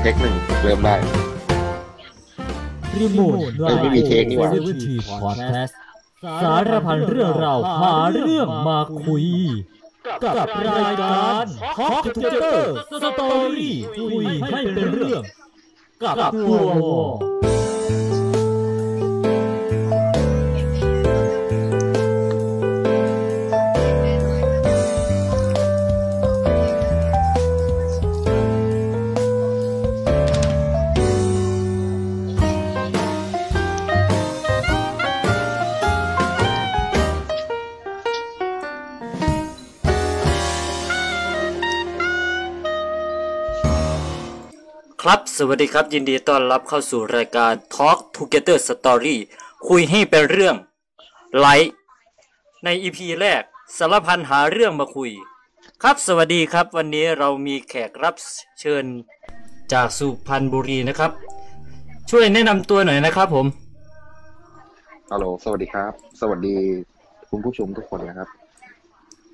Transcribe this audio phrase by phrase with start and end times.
[0.00, 0.96] เทคหนึ่งเริ่มได้
[2.98, 5.76] รีโมทเอ้ยไม่มีเทคนี่หว่าเซเว่นทีพอดแคสต์
[6.42, 9.26] สารพันเรื่องราวหาเรื่องมาคุย
[10.24, 11.44] กับรายการ
[11.78, 15.22] ฮอปทูเกอร์สตอรี่คุยให้เป็นเรื่อง
[16.02, 17.57] กับตัววอ
[45.12, 49.16] ครับ สวัสดีครับ ยินดีต้อนรับเข้าสู่รายการ Talk Together Story
[49.68, 50.56] คุยให้เป็นเรื่อง
[51.38, 51.72] ไลฟ์
[52.64, 53.42] ใน EP แรก
[53.78, 55.10] สารพันหาเรื่องมาคุย
[55.82, 58.14] ครับสวัสดีครับ วันนี้เรามีแขกรับ
[58.60, 58.84] เชิญ
[59.72, 61.10] จากสุพรรณบุรีนะครับ
[62.10, 63.46] ช่วยแนะนำตัวหน่อยนะครับผม
[65.10, 66.56] ฮัลโหลสวัสดีครับ สวัสดี
[67.30, 68.28] คุณผู้ชมทุกคนนะครับ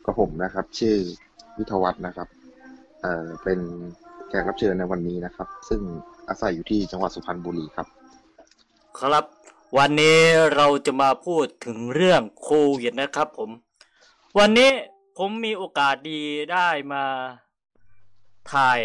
[0.05, 0.97] ก็ผมนะครับ ชื่อ
[1.59, 2.29] วิทวัฒน์นะครับ
[3.03, 3.61] เอ่อเป็น
[4.29, 5.81] แขกรับเชิญในวันนี้นะครับ ซึ่ง
[6.29, 7.87] อาศัยอยู่ที่จังหวัดสุพรรณบุรีครับ
[9.01, 9.25] ครับ
[9.79, 10.19] วันนี้
[10.55, 12.51] เราจะมาพูดถึงเรื่องโค
[12.81, 13.51] วิดนะครับ ผม
[14.39, 14.71] วันนี้
[15.19, 16.21] ผมมีโอกาสดี
[16.53, 17.05] ได้มา
[18.53, 18.81] ถ่าย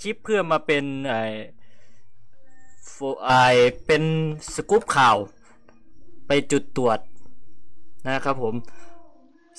[0.00, 1.14] คลิปเพื่อมาเป็นไอ
[2.90, 3.32] โฟไอ
[3.86, 4.04] เป็น
[4.54, 5.16] สกู๊ปข่าว
[6.26, 6.98] ไปจุดตรวจ
[8.08, 8.54] นะครับผม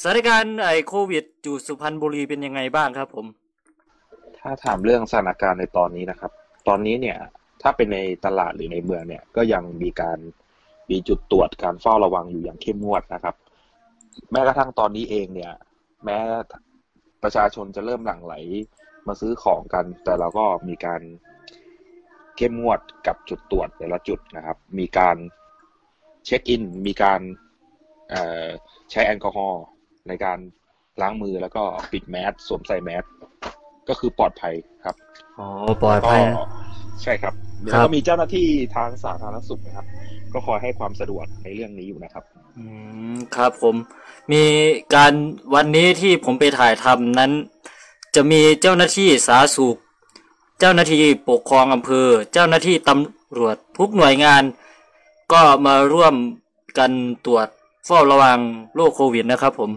[0.02, 3.25] สถานการณ์ไอโควิดอยู่สุพรรณบุรีเป็นยังไงบ้างครับผม
[4.44, 6.32] ถ้าถามเรื่องสถานการณ์ในตอนนี้นะครับ
[6.68, 7.18] ตอนนี้เนี่ย
[7.62, 10.18] ถ้าเป็นในตลาดหรือในเมืองเนี่ย ก็ยังมีการ
[10.90, 13.36] มีจุดตรวจการเฝ้าระวังอยู่อย่างเข้มงวดนะครับ
[14.32, 15.52] แม้กระทั่งตอนนี้เองเนี่ย
[16.04, 16.18] แม้
[17.24, 18.34] ประชาชนจะเริ่มหลั่งไหล
[19.08, 21.02] มาซื้อของกัน แต่เราก็มีการ
[22.38, 25.18] เข้มงวดกับจุดตรวจแต่ละจุดนะครับ มีการ
[26.26, 27.22] เช็คอิน มีการ
[28.92, 29.64] ใช้แอลกอฮอล์
[30.08, 30.40] ในการ
[31.02, 33.03] ล้างมือแล้วก็ปิดแมสสวมใส่แมส
[33.90, 34.96] ก็คือปลอดภัยครับ
[35.40, 35.48] อ๋อ
[35.84, 36.42] ปลอดภัยก็
[37.04, 37.34] ใช่ครับ
[37.72, 39.88] ครัแล้วบก็มีเจ้าหน้าที่ทางสาธารณสุขนะครับ
[40.34, 42.24] ก็คอยให้ความสะดวกในเรื่องนี้อยู่นะครับ
[42.58, 42.64] อื
[43.14, 43.76] มครับผม
[44.32, 44.44] มี
[44.96, 45.14] การ
[45.56, 47.32] วันนี้ที่ผมไปถ่ายทำนั้น
[48.16, 49.78] จะมีเจ้าหน้าที่สาธารณสุข
[50.60, 54.44] เจ้าหน้าที่ปกครองอำเภอ เจ้าหน้าที่ตำรวจทุกหน่วยงาน
[55.32, 56.16] ก็มาร่วม
[56.78, 56.92] กัน
[57.26, 57.48] ตรวจ
[57.86, 58.40] เฝ้าระวัง
[58.76, 59.72] โรคโควิดนะครับผม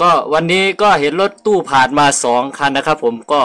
[0.00, 3.42] ก็วันนี้ก็เห็นรถตู้ผ่านมาสองคันนะครับผมก็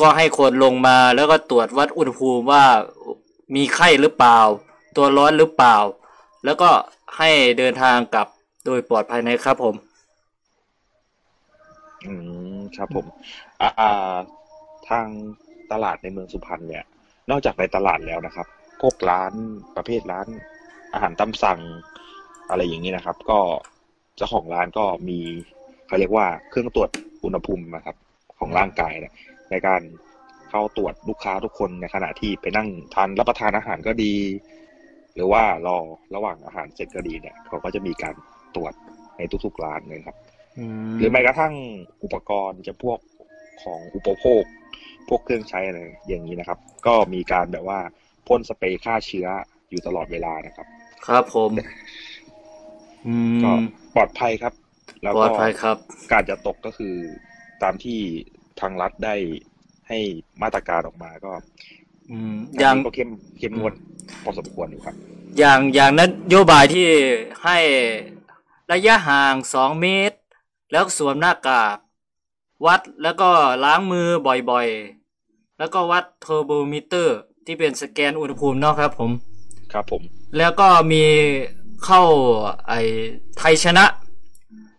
[0.00, 2.64] ก็ให้คนลงมาแล้วก็ตรวจวัดอุณหภูมิว่า
[3.54, 4.38] มีไข้หรือเปล่า
[4.96, 5.76] ตัวร้อนหรือเปล่า
[6.44, 6.70] แล้วก็
[7.18, 8.28] ให้เดินทางกลับ
[8.66, 9.74] โดยปลอดภัยนะครับผม
[12.04, 12.12] อื
[12.56, 13.06] มครับผม
[13.60, 14.16] อ่า
[14.88, 15.06] ทาง
[15.72, 16.84] ตลาดในเมืองสุพรรณเนี่ย
[17.30, 18.46] นอกจากในตลาดแล้วนะครับ
[18.80, 19.32] พวกร้าน
[19.76, 20.26] ประเภทร้าน
[20.92, 21.60] อาหารตามสั่ง
[22.50, 23.40] อะไรอย่างนี้นะครับ ก็
[24.16, 25.18] เจ้าของร้านก็มี
[25.86, 26.90] เขาเรียกว่าเครื่องตรวจ
[27.24, 27.96] อุณหภูมินะครับ
[28.38, 29.12] ของร่างกายเนี่ย
[29.50, 29.82] ในการ
[30.50, 34.14] เข้าตรวจลูกค้าทุกคนในขณะที่ไปนั่งทานรับประทานอาหารก็ดี
[35.14, 35.78] หรือว่ารอ
[36.14, 38.14] ระหว่างอาหารเสร็จก็ดีเนี่ยเขาก็จะมีการ
[38.54, 38.72] ตรวจ
[39.16, 40.16] ในทุกๆร้านเลยครับ
[40.96, 41.54] หรือแม้กระทั่ง
[42.02, 42.98] อุปกรณ์จะพวก
[43.62, 44.42] ของอุปโภค
[45.08, 47.78] พวกเครื่องใช้อะไรอย่างนี้นะครับ ก็มีการแบบว่า
[48.26, 49.26] พ่นสเปรย์ฆ่าเชื้อ
[49.70, 50.66] อยู่ตลอดเวลานะครับ
[51.06, 51.52] ครับผม
[53.06, 53.60] อืก็ม
[53.96, 54.54] ปลอดภัยครับ
[55.04, 55.76] แล้วปลอก็ดภัยครับ
[56.12, 56.94] การจะตกก็คือ
[57.62, 58.00] ตามที่
[58.60, 59.16] ทางรัฐได้
[59.88, 59.98] ให้
[60.42, 61.32] มาตรการออกมาก็
[62.10, 63.74] อืมอันอย่างนี้ก็เข้มเข้มงวด
[64.22, 64.96] พอสมควรอยู่ครับ
[65.38, 66.86] อย่างอย่างนั้นโยบายที่
[67.44, 67.58] ให้
[68.72, 70.16] ระยะห่างสองเมตร
[70.70, 71.76] แล้วสวมหน้ากาก
[72.66, 73.30] วัดแล้วก็
[73.64, 74.08] ล้างมือ
[74.50, 79.10] บ่อยๆ แล้วก็วัดเทอร์โมมิเตอร์ ที่เป็นสแกนอุณหภูมิเนาะครับผม
[79.72, 80.02] ครับผม
[80.36, 81.04] แล้วก็มี
[81.84, 82.02] เข้า
[82.68, 82.74] แอป
[83.38, 83.84] ไทยชนะ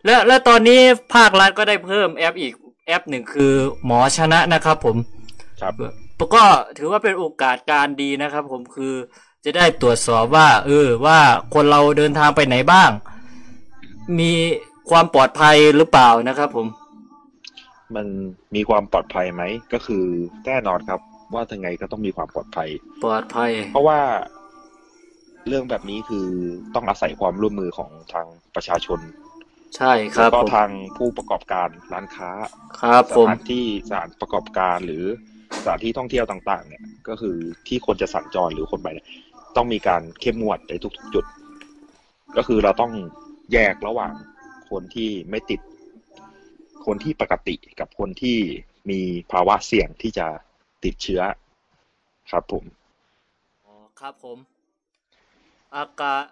[0.05, 0.79] และและตอนนี้
[1.13, 2.53] ภาครัฐก็ได้เพิ่มแอปอีก
[2.87, 3.53] แอปหนึ่งคือ
[3.85, 4.95] หมอชนะนะครับผม
[5.61, 5.73] ครับ
[6.35, 6.43] ก็
[6.77, 8.93] ถือว่าเป็นโอกาสการดีนะครับ ผมคือ
[9.45, 11.19] จะได้ตรวจสอบว่า เออ ว่า
[11.53, 12.89] คนเราเดินทางไปไหนบ้าง
[14.19, 14.31] มี
[14.89, 16.67] ความปลอดภัยหรือเปล่านะครับ ผม
[17.95, 18.07] มัน
[18.55, 19.43] มีความปลอดภัยไหม
[19.73, 20.03] ก็คือ
[20.45, 20.99] แน่นอนครับ
[21.33, 22.69] ว่ายังไงก็ต้องมีความปลอดภัย
[23.03, 23.99] ปลอดภัย เพราะว่า
[25.47, 26.27] เรื่องแบบนี้คือ
[26.75, 28.99] ต้องอาศัยความร่วมมือของทางประชาชน
[29.75, 32.29] ใช่ครัแล้บวก็ผมทางผู้ประกอบการร้านค้า
[32.79, 35.03] ครับสผมถานที่สถานประกอบการหรือ
[35.61, 37.35] สถานที่ท่องเที่ยวต่าง ๆ เนี่ย ก็คือ
[37.67, 39.07] ที่คนจะสัญจรหรือคนไปเนี่ย
[39.55, 41.25] ต้องมีการเข้มงวดในทุก ๆ จุด
[42.37, 42.93] ก็คือเราต้อง
[43.53, 44.13] แยกระหว่าง
[44.69, 45.59] คนที่ไม่ติด
[46.85, 48.37] คนที่ปกติกับคนที่
[48.89, 49.01] มี
[49.31, 50.27] ภาวะเสี่ยงที่จะ
[50.83, 51.21] ติดเชื้อ
[52.31, 52.63] ครับผม
[53.65, 54.37] อ๋อครับผม
[55.75, 56.23] อากาศ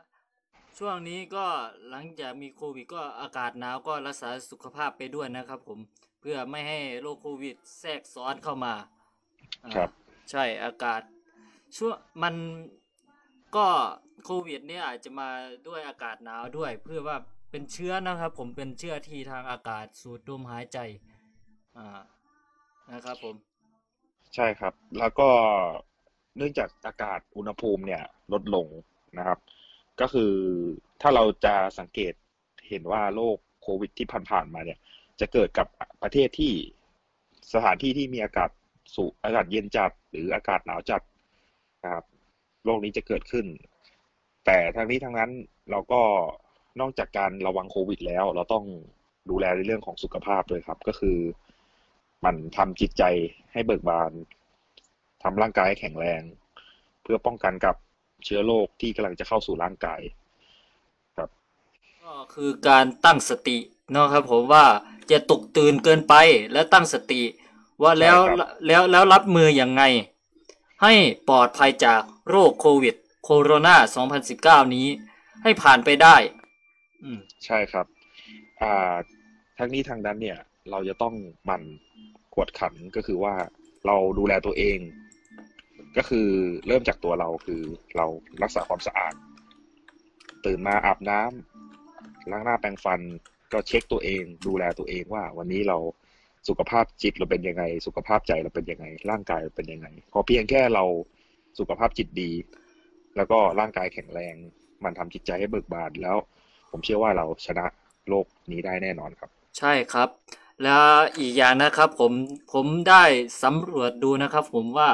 [0.78, 1.46] ช่วงนี้ก็
[1.90, 5.80] หลังจากมีโควิดก็อากาศหนาวก็รักษาสุขภาพไปด้วยนะครับ ผม
[6.20, 8.74] เพื่อไม่ให้โรคโควิดแทรกซ้อนเข้ามา
[9.64, 9.90] อ่าครับ
[10.32, 11.02] ใช่อากาศ
[11.78, 12.36] ช่วงมัน
[13.56, 13.68] ก็
[14.26, 15.30] โควิดเนี่ยอาจจะมา
[15.68, 17.18] ด้วยอากาศหนาวด้วย เพื่อว่า
[17.52, 20.78] เป็นเชื้อนะครับ ผมเป็นเชื้อที่ทางอากาศสูดดมหายใจ
[21.78, 22.00] อ่า
[22.94, 23.36] นะครับผม
[24.36, 25.30] ใช่ครับ แล้วก็
[26.38, 28.04] เนื่องจากอากาศอุณหภูมิเนี่ย
[28.34, 28.68] ลดลง
[29.18, 29.40] นะครับ
[30.02, 30.34] ก็คือ
[31.02, 32.14] ถ้าเราจะสังเกต
[32.70, 34.80] เห็นว่าโรคโควิดที่ผ่านๆมาเนี่ย
[35.20, 35.68] จะเกิดกับ
[36.04, 36.54] ประเทศที่
[37.54, 38.50] สถานที่ที่มีอากาศ
[38.96, 41.02] สูอากาศเย็นจัดหรืออากาศหนาวจัด
[41.84, 42.06] นะครับ
[42.66, 43.46] โรคนี้จะเกิดขึ้น
[44.46, 45.32] แต่ทั้งนี้ทั้งนั้น
[45.72, 46.02] เราก็
[46.80, 48.66] นอกจากการระวังโควิดแล้ว เราต้อง
[49.30, 51.18] ดูแลในเรื่องของสุขภาพด้วยครับ ก็คือ
[52.26, 53.04] มันทำจิตใจ
[53.52, 54.12] ให้เบิกบาน
[55.24, 56.22] ทำร่างกายให้แข็งแรง
[57.04, 57.76] เพื่อป้องกันกับ
[58.26, 60.02] เชื้อโรคที่กำลังจะเข้าสู่ร่างกาย
[61.18, 61.30] ครับ
[62.04, 63.58] ก็คือการตั้งสติ
[63.92, 64.66] เนาะครับผมว่า
[65.12, 66.14] จะตกตื่นเกินไป
[66.54, 67.22] แล้วตั้งสติ
[67.82, 69.84] ว่าแล้วใช่ครับแล้วแล้วรับมืออย่างไง
[70.84, 70.94] ให้
[71.30, 74.88] ปลอดภัยจากโรคโควิดโคโรนา2019 นี้
[75.44, 76.16] ให้ผ่านไปได้
[77.04, 77.86] อืมใช่ครับ
[78.62, 78.94] อ่า
[79.58, 80.38] ทั้งนี้ทางนั้นเนี่ย
[80.72, 81.14] เราจะต้อง
[81.46, 81.64] หมัน
[82.34, 83.36] กวดขันก็คือว่า
[83.86, 84.78] เราดูแลตัวเอง
[85.98, 86.28] ก็คือ
[86.68, 87.62] เริ่มจากตัวเราคือ
[87.98, 88.06] เรา
[88.44, 89.14] รักษาความสะอาด
[90.46, 93.00] ตื่นมาอาบน้ำล้างหน้าแปรงฟัน
[93.54, 95.78] ก็เช็คตัวเอง ดูแลตัวเองว่า วันนี้เรา
[96.48, 100.84] สุขภาพจิตเราเป็นยังไง สุขภาพใจเราเป็นยังไง ร่างกายเราเป็นยังไง พอเพียงแค่เรา
[101.60, 102.32] สุขภาพจิตดี
[103.16, 104.36] แล้วก็ร่างกายแข็งแรง
[104.84, 106.18] มันทำจิตใจให้เบิกบานแล้ว
[106.72, 107.66] ผมเชื่อว่าเราชนะ
[108.10, 110.10] โลกนี้ได้แน่นอนครับ ใช่ครับ
[110.64, 110.86] แล้ว
[111.20, 112.12] อีกอย่างนะครับ ผม
[112.54, 113.04] ผมได้
[113.44, 114.90] สำรวจดูนะครับ ผมว่า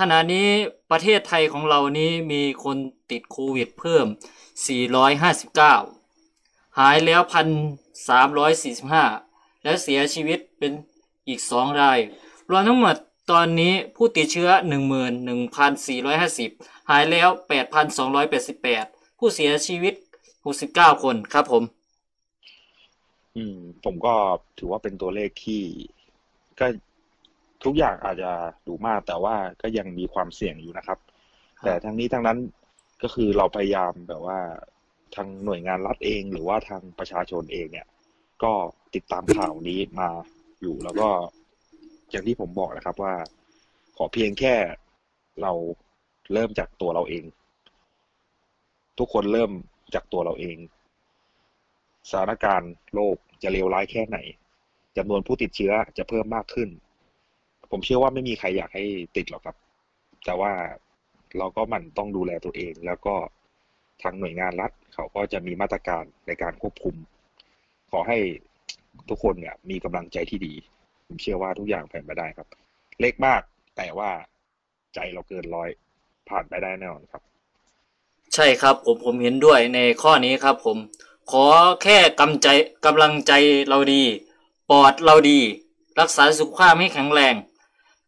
[0.00, 0.48] ขณะนี้
[0.90, 2.76] ประเทศไทยของเรานี้มีคน
[3.10, 4.06] ติดโควิดเพิ่ม
[4.82, 7.20] 459 หายแล้ว
[8.02, 10.72] 1,345 และเสียชีวิตเป็น
[11.28, 11.98] อีก 2 ราย
[12.50, 12.96] รวมทั้งหมด
[13.30, 14.50] ตอนนี้ผู้ติดเชื้อ
[15.28, 17.28] 11,450 หายแล้ว
[18.22, 19.94] 8,288 ผู้เสียชีวิต
[20.48, 21.62] 69 คนครับผม
[23.36, 24.14] อืม ผมก็
[24.58, 25.62] ถือว่าเป็นตัวเลขที่
[26.60, 26.66] ก็
[27.64, 28.30] ทุกอย่างอาจจะ
[28.66, 30.98] ดูมากแต่ว่าก็ยังมีความเสี่ยงอยู่นะครับ
[31.58, 32.38] ครับ แต่ทั้งนี้ทั้งนั้น
[33.02, 34.38] ก็คือเราพยายามแบบว่า
[35.14, 37.86] ทางหน่วยงานรัฐเองหรือว่าทางประชาชนเองเนี่ย
[38.42, 38.52] ก็
[38.94, 40.10] ติดตามข่าวนี้มา
[40.60, 41.08] อยู่แล้วก็
[42.10, 43.14] อย่างที่ผมบอกนะครับว่า
[43.96, 44.54] ขอเพียงแค่
[45.42, 45.52] เรา
[46.32, 47.24] เริ่มจากตัวเราเอง
[48.98, 49.50] ทุกคนเริ่ม
[49.94, 50.56] จากตัวเราเอง
[52.10, 54.18] สถานการณ์โลกจะเลวร้ายแค่ไหน
[54.96, 56.68] จำนวนผู้ติดเชื้อจะเพิ่มมากขึ้น
[57.72, 58.84] ผมเชื่อว่าไม่มีใครอยากให้
[59.16, 59.56] ติดหรอกครับ
[60.24, 60.52] แต่ว่า
[61.38, 63.14] เราก็มันต้องดูแลตัวเอง แล้วก็
[64.02, 66.96] ทางหน่วยงานรัฐ เขาก็จะมีมาตรการในการควบคุม
[67.90, 68.18] ขอให้
[69.08, 70.54] ทุกคนเนี่ย มีกำลังใจที่ดี
[71.06, 72.48] ผมเชื่อว่าทุกอย่างผ่านไปได้ครับ
[73.00, 73.42] เล็กมาก
[73.76, 74.10] แต่ว่า
[74.94, 75.68] ใจเราเกินร้อย
[76.28, 77.22] ผ่านไปได้แน่นอนครับ
[78.34, 80.78] ใช่ครับผมผมเห็นด้วยในข้อนี้ครับ ผม
[81.30, 81.44] ขอ
[81.82, 82.48] แค่กำใจ
[82.86, 83.32] กำลังใจ
[83.68, 84.02] เราดี
[84.70, 85.38] ปอดเราดี
[86.00, 87.34] รักษาสุขภาพให้แข็งแรง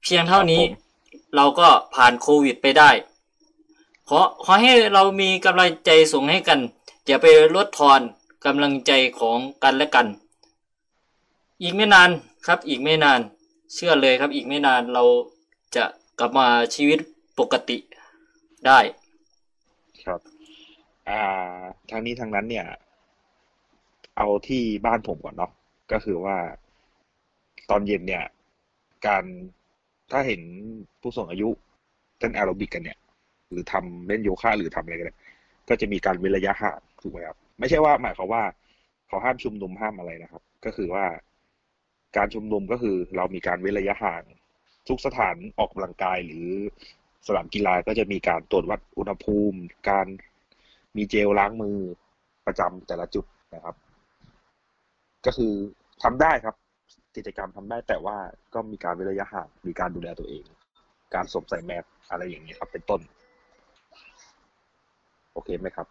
[0.04, 0.82] เพียงเท่านี้ครับผม
[1.36, 2.90] เราก็ผ่านโควิดไปได้
[4.08, 6.60] ขอขอให้เรามีกำลังใจส่งให้กัน
[7.06, 8.00] อย่าไปลดทอน
[8.46, 10.06] กำลังใจของกันและกัน
[11.62, 12.10] อีกไม่นาน
[12.46, 13.20] ครับอีกไม่นาน
[13.74, 15.04] เชื่อเลยครับอีกไม่นานเรา
[15.76, 15.84] จะ
[16.18, 16.98] กลับมาชีวิต
[17.38, 17.78] ปกติ
[18.66, 18.78] ได้
[20.04, 20.20] ครับ
[21.08, 21.20] อ่า
[21.90, 22.66] ทางนี้ทางนั้นเนี่ย
[24.16, 25.52] เอาที่บ้านผมก่อนเนาะ
[25.92, 26.36] ก็คือว่า
[27.70, 28.24] ตอนเย็นเนี่ย
[29.06, 29.24] การ
[30.14, 30.42] ถ้าเห็น
[31.00, 31.48] ผู้สูงอายุ
[32.18, 32.98] เต้นแอโรบิกกันเนี่ย
[33.50, 35.18] หรือทำเล่นโยคะหรือทำอะไรกันเนี่ย
[35.68, 38.42] ก็จะมีการเว้นระยะห่างถูกไหมครับ ไม่ใช่ว่าหมายความว่า
[39.08, 41.04] เขาห้ามชุมนุมห้ามอะไรนะครับ ก็คือว่า
[42.16, 44.22] การชุมนุมก็คือเรามีการเว้นระยะห่าง
[44.88, 46.46] ทุกสถานออกกำลังกายหรือ
[47.26, 49.58] สนามกีฬาก็จะมีการตรวจวัดอุณหภูมิ
[49.90, 50.06] การ
[50.96, 51.78] มีเจลล้างมือ
[52.46, 53.74] ประจำแต่ละจุดนะครับ
[55.26, 55.52] ก็คือ
[56.02, 56.54] ทำได้ครับ
[57.16, 58.16] กิจกรรมทำได้ แต่ว่า
[58.54, 60.44] ก็มีการเว้นระยะห่างมีการดูแลตัวเอง
[61.14, 63.00] การสวมใส่แมสอะไรอย่างนี้ยครับ เป็นต้น
[65.32, 65.86] โอเคไหมครับ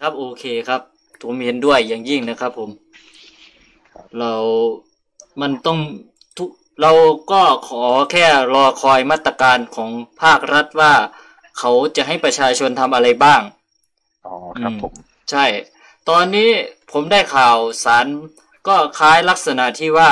[0.00, 0.80] ครับโอเคครับ
[1.22, 2.70] ผมเห็นด้วยอย่างยิ่งนะครับผม
[3.94, 4.32] ครับเรา
[5.40, 5.78] มันต้อง
[6.38, 6.50] ทุก
[6.82, 6.92] เรา
[7.32, 7.82] ก็ขอ
[8.12, 9.90] แค่รอคอยมาตรการของ
[10.22, 10.92] ภาครัฐว่า
[11.58, 13.42] เขาจะให้ประชาชนทำอะไรบ้าง
[14.26, 14.92] อ๋อครับอืมผม
[15.30, 15.44] ใช่
[16.08, 16.50] ตอนนี้
[16.92, 18.06] ผมได้ข่าวสาร
[18.68, 20.10] ก็คล้ายลักษณะที่ว่า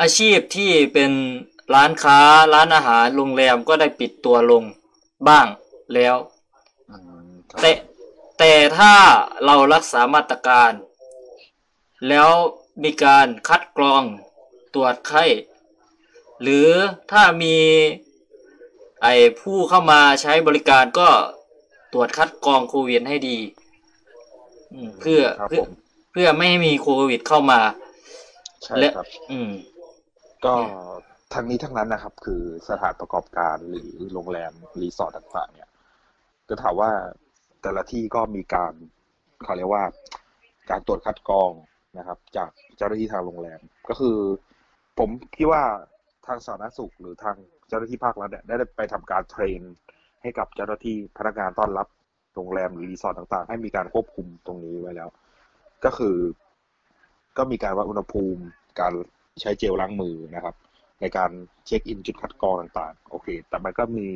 [0.00, 1.12] อาชีพที่เป็น
[1.74, 2.18] ร้านค้า
[2.54, 4.62] ร้านอาหารโรงแรมก็ได้ปิดตัวลง
[5.28, 5.46] บ้าง
[5.94, 6.16] แล้ว
[6.90, 6.96] อื
[7.28, 7.72] มครับแต่
[8.38, 8.94] แต่ถ้า
[9.44, 10.72] เรารักษามาตรการ
[12.08, 12.30] แล้ว
[12.82, 14.02] มีการคัดกรอง
[14.74, 15.24] ตรวจไข้
[16.42, 16.68] หรือ
[17.10, 17.56] ถ้ามี
[19.02, 19.06] ไอ
[19.40, 21.08] ผู้เข้ามาใช้บริการก็
[21.92, 23.38] ตรวจคัดกรองโควิดให้ดี
[24.72, 25.83] อืมเพื่อครับเพื่อผม
[26.16, 27.60] เพื่อไม่ให้มีโควิดเข้ามา
[28.62, 29.50] ใช่และครับ อืม
[30.44, 30.54] ก็
[31.34, 35.68] ทั้งนี้ทั้งนั้นนะครับ คือสถานประกอบการหรือโรงแรมรีสอร์ทต่างๆเนี่ย
[36.48, 36.90] จะถามว่า
[37.62, 38.72] แต่ละที่ก็มีการ
[39.44, 39.84] เขาเรียกว่า
[40.70, 41.50] การตรวจคัดกรอง
[41.98, 44.18] นะครับ จากเจ้าหน้าที่ทางโรงแรม ก็คือ
[44.98, 45.62] ผมคิดว่า
[46.26, 47.36] ทางสาธารณสุขหรือทาง
[47.68, 49.60] เจ้าหน้าที่ภาครัฐเนี่ยได้ไปทำการ train
[50.22, 51.88] ให้กับเจ้าหน้าที่พนักงานต้อนรับ
[52.34, 55.08] โรงแรมหรือรีสอร์ทต่างๆ ให้มีการควบคุมตรงนี้ไว้แล้ว
[55.84, 56.16] ก็คือ
[57.36, 58.42] ก็มีการวัดอุณหภูมิ
[58.80, 58.92] การ
[59.40, 60.54] ใช้เจลล้างมือนะครับ
[61.00, 61.30] ในการ
[61.66, 64.08] check in จุดคัดกรองต่างๆ โอเค แต่มันก็มี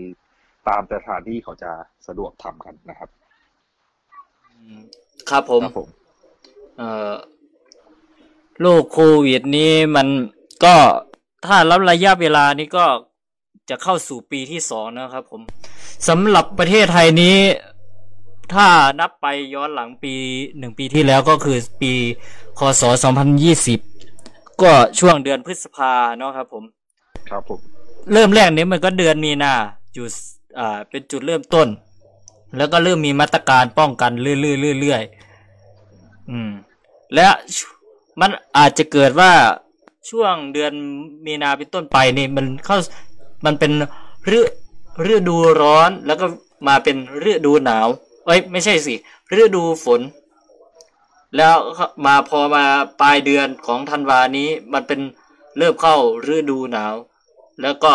[0.68, 1.70] ตามสถานที่เขาจะ
[2.06, 3.10] สะดวกทำกันนะครับ
[5.30, 5.88] ครับผมครับผม
[6.78, 7.14] เอ่อ
[8.60, 10.08] โรคโควิดนี้มัน
[10.64, 10.74] ก็
[11.46, 12.84] ถ้ารับระยะเวลานี้ก็
[13.70, 15.42] จะเข้าสู่ปีที่สองนะครับผม
[16.08, 17.36] สำหรับประเทศไทยนี้
[18.52, 18.66] ถ้า
[19.00, 20.14] นับไปย้อนหลังปี
[20.58, 21.92] หนึ่งปีที่แล้วก็คือปี
[22.58, 22.82] คศ
[23.46, 26.64] 2020ก็ช่วงเดือนพฤษภาเนาะครับผม
[27.30, 27.58] ครับผม
[28.12, 29.52] เริ่มแรกนี้มันก็เดือนมีนา
[29.96, 30.12] จุด
[30.58, 31.68] อ่าเป็นจุดเริ่มต้น
[32.56, 34.36] แล้วก็เริ่มมีมาตรการป้องกันเรื่อ
[34.74, 36.50] ยๆเรื่อยๆอืม
[37.14, 37.26] และ
[38.20, 39.32] มันอาจจะเกิดว่า
[40.10, 40.72] ช่วงเดือน
[41.26, 42.76] มีนาเป็นต้นไปนี่มันเข้า
[43.44, 43.72] มันเป็น
[44.36, 44.40] ฤ
[45.12, 46.26] ฤดูร้อนแล้วก็
[46.68, 46.96] มาเป็น
[47.30, 47.88] ฤดูหนาว
[48.28, 48.94] เอ้ยไม่ใช่สิ
[49.42, 50.00] ฤดูฝน
[51.36, 51.56] แล้ว
[52.06, 52.64] มาพอมา
[53.00, 55.00] ปลายเดือนของธันวานี้มันเป็น
[55.58, 55.96] เริ่มเข้า
[56.34, 56.94] ฤดูหนาว
[57.62, 57.92] แล้วก็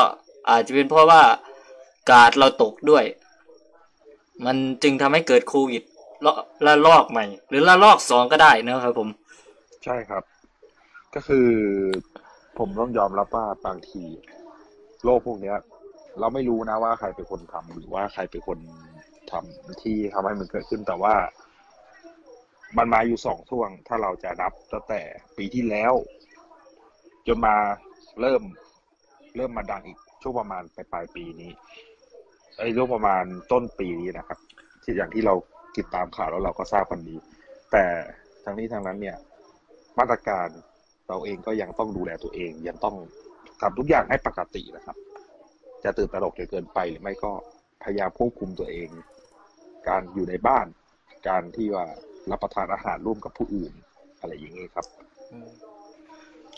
[0.50, 1.24] อาจจะเป็นเพราะว่า
[2.12, 3.06] กาดเราตกด้วย
[4.46, 5.84] มันจึงทำให้เกิดโควิด
[6.26, 6.34] ละ
[6.66, 9.10] ละลอกใหม่ หรือละลอกสองก็ได้นะครับผม
[9.84, 10.24] ใช่ครับ
[11.16, 11.50] ก็คือ
[12.58, 14.04] ผมต้องยอมรับว่าบางที
[15.04, 15.58] โรคพวกเนี้ย
[16.20, 18.58] เราไม่รู้นะว่าใครเป็นคนทำหรือว่าใครเป็นคน
[19.34, 21.16] ทำที่ทำให้มันเกิดขึ้นแต่ว่า
[22.78, 25.02] มันมาอยู่สองช่วง ถ้าเราจะนับตั้งแต่
[25.38, 25.94] ปีที่แล้ว
[27.28, 27.56] จนมา
[28.22, 28.42] เริ่ม
[29.36, 31.52] เริ่มมาดังอีกช่วงประมาณปลายปลายปีนี้
[32.58, 34.40] ไอ้ช่วงประมาณต้นปีนี้นะครับ
[34.84, 35.34] ที่อย่างที่เรา
[35.78, 37.16] ติดตามข่าวแล้วเราก็ทราบกันดี
[37.72, 37.84] แต่
[38.44, 39.18] ทั้งนี้ทั้งนั้นเนี่ย
[40.00, 40.48] มาตรการ
[41.08, 42.96] เราเองก็ยังต้องดูแลตัวเอง ยังต้อง
[43.62, 44.98] ทำทุกอย่างให้ปกตินะครับ
[45.84, 47.32] จะตื่นตระหนกจนเกินไปหรือไม่ก็
[47.84, 48.90] พยายามควบคุมตัวเอง
[49.90, 50.66] การอยู่ในบ้าน
[51.28, 51.86] การที่ว่า
[52.32, 53.74] รับประทานอาหารร่วมกับผู้อื่น
[54.20, 54.86] อะไรอย่างนี้ครับ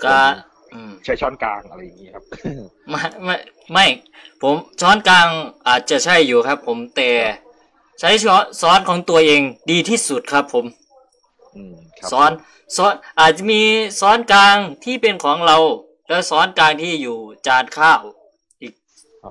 [0.06, 0.32] การ
[0.74, 2.24] อืมใช้ช้อนกลางอะไรอย่างนี้ครับ
[2.90, 3.36] ไม่ไม่
[3.72, 3.86] ไม่
[4.42, 5.28] ผมช้อนกลาง
[5.68, 7.12] อาจจะใช่อยู่ครับ ผมแต่
[8.00, 9.42] ใช้ช้อนซ้อนของตัวเอง
[9.72, 10.66] ดีที่สุดครับผม
[11.56, 12.32] อืมครับซ้อน
[12.76, 13.62] ซ้อนอาจจะมี
[14.00, 15.58] ซ้อนกลางที่เป็นของเรา
[16.10, 17.18] แล้วซ้อนกลางที่อยู่
[17.48, 18.15] จานข้าวอีกครับ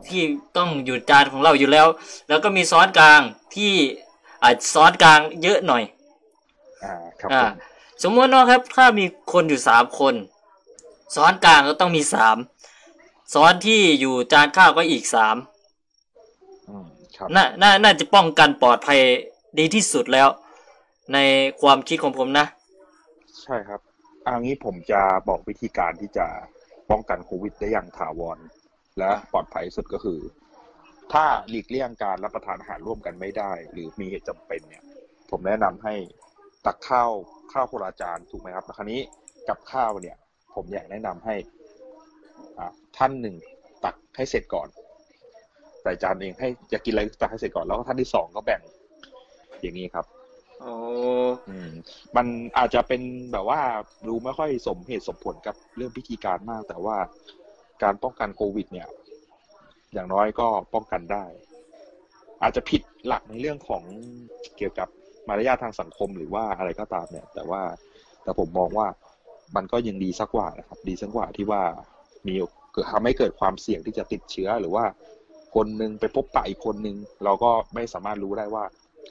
[0.08, 0.22] ที่
[0.56, 1.86] ต้องอยู่จานของเราอยู่แล้ว
[2.28, 3.20] แล้วก็มีซ้อนกลาง
[3.54, 3.72] ที่
[4.42, 5.82] อาจซ้อนกลางเยอะหน่อย
[6.84, 7.52] อ่าครับอ่าผม
[8.02, 10.14] สมมตินะครับ ถ้ามีคนอยู่สามคน
[11.16, 12.36] ซ้อนกลางก็ต้องมีสาม
[13.34, 15.36] ซ้อนที่อยู่จานข้าวก็อีกสาม
[16.68, 16.86] อืม
[17.16, 19.00] ครับน่าน่าน่าจะป้องกันปลอดภัย
[19.58, 20.28] ดีที่สุดแล้ว
[21.12, 21.18] ใน
[21.60, 22.46] ความคิดของผมนะ
[23.42, 23.80] ใช่ครับ
[24.26, 26.26] อันนี้ผมจะบอกวิธีการที่จะ
[26.90, 28.38] ป้องกันโควิดได้อย่างถาวร
[28.98, 30.20] และปลอดภัยสุดก็คือ
[31.12, 34.82] ถ้าหลีกเลี่ยงการรับประทานอาหารร่วมกันไม่ได้ หรือมีเหตุจำเป็นเนี่ย
[35.30, 35.94] ผมแนะนำให้
[36.66, 37.10] ตักข้าว
[37.52, 39.00] ข้าวโคราจานถูกไหมครับแล้วคราวนี้
[39.48, 40.16] กับข้าวเนี่ย
[40.54, 41.34] ผมอยากแนะนำให้
[42.58, 43.34] อ่าท่านหนึ่ง
[43.84, 44.68] ตักให้เสร็จก่อน
[45.82, 48.60] ใส่จานเองให้จะกินอะไรตักให้เสร็จก่อนแล้วก็ท่านที่สองก็แบ่ง
[49.60, 50.06] อย่างนี้ครับ
[50.60, 50.72] โอ้
[51.48, 51.70] อืม
[52.16, 52.26] มัน
[52.58, 53.60] อาจจะเป็นแบบว่า
[54.06, 56.96] ดูไม่ค่อยสมเหตุสมผลกับเรื่องพิธีการมาก แต่ว่า
[57.82, 58.88] การป้องกันโควิด เนี่ย
[59.92, 61.24] อย่างน้อยก็ป้องกันได้
[62.42, 63.82] อาจจะผิดหลักในเรื่องของ
[64.56, 64.88] เกี่ยวกับ
[65.28, 67.62] มารยาททางสังคมหรือว่าอะไรก็ตามเนี่ย แต่ว่า
[68.22, 68.86] แต่ผมมองว่า
[69.56, 71.62] มันก็ยังดีสักกว่านะครับ ดีสักกว่าที่ว่า
[72.26, 72.34] มี
[72.72, 74.84] เกิดทำให้เกิดความเสี่ยงที่จะติดเชื้อหรือว่า
[75.54, 78.64] คนหนึงไปพบปะอีกคนหนึง เราก็ไม่สามารถรู้ได้ว่า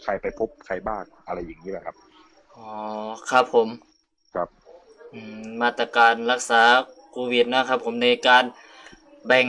[0.03, 1.95] ใครไปพบใครบ้างอะไรอย่างนี้แหละครับ
[2.55, 2.69] อ๋อ
[3.29, 3.67] ครับผม
[4.33, 4.49] ครับ
[5.13, 6.61] อืมมาตรการรักษา
[7.13, 8.43] โควิดนะครับ ผมในการ
[9.27, 9.47] แบ่ง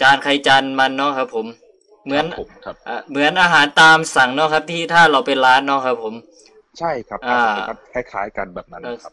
[0.00, 1.46] จานใครจานมันเนาะครับ ผม
[2.04, 6.14] เหมือนครับผมครับอะเหมือนอาหารตามสั่งเนาะครับ ที่ถ้าเราไปร้านเนาะครับ ผม
[6.78, 9.12] ใช่ครับอ่าอาจจะเป็นคล้ายๆกันแบบนั้นนะครับ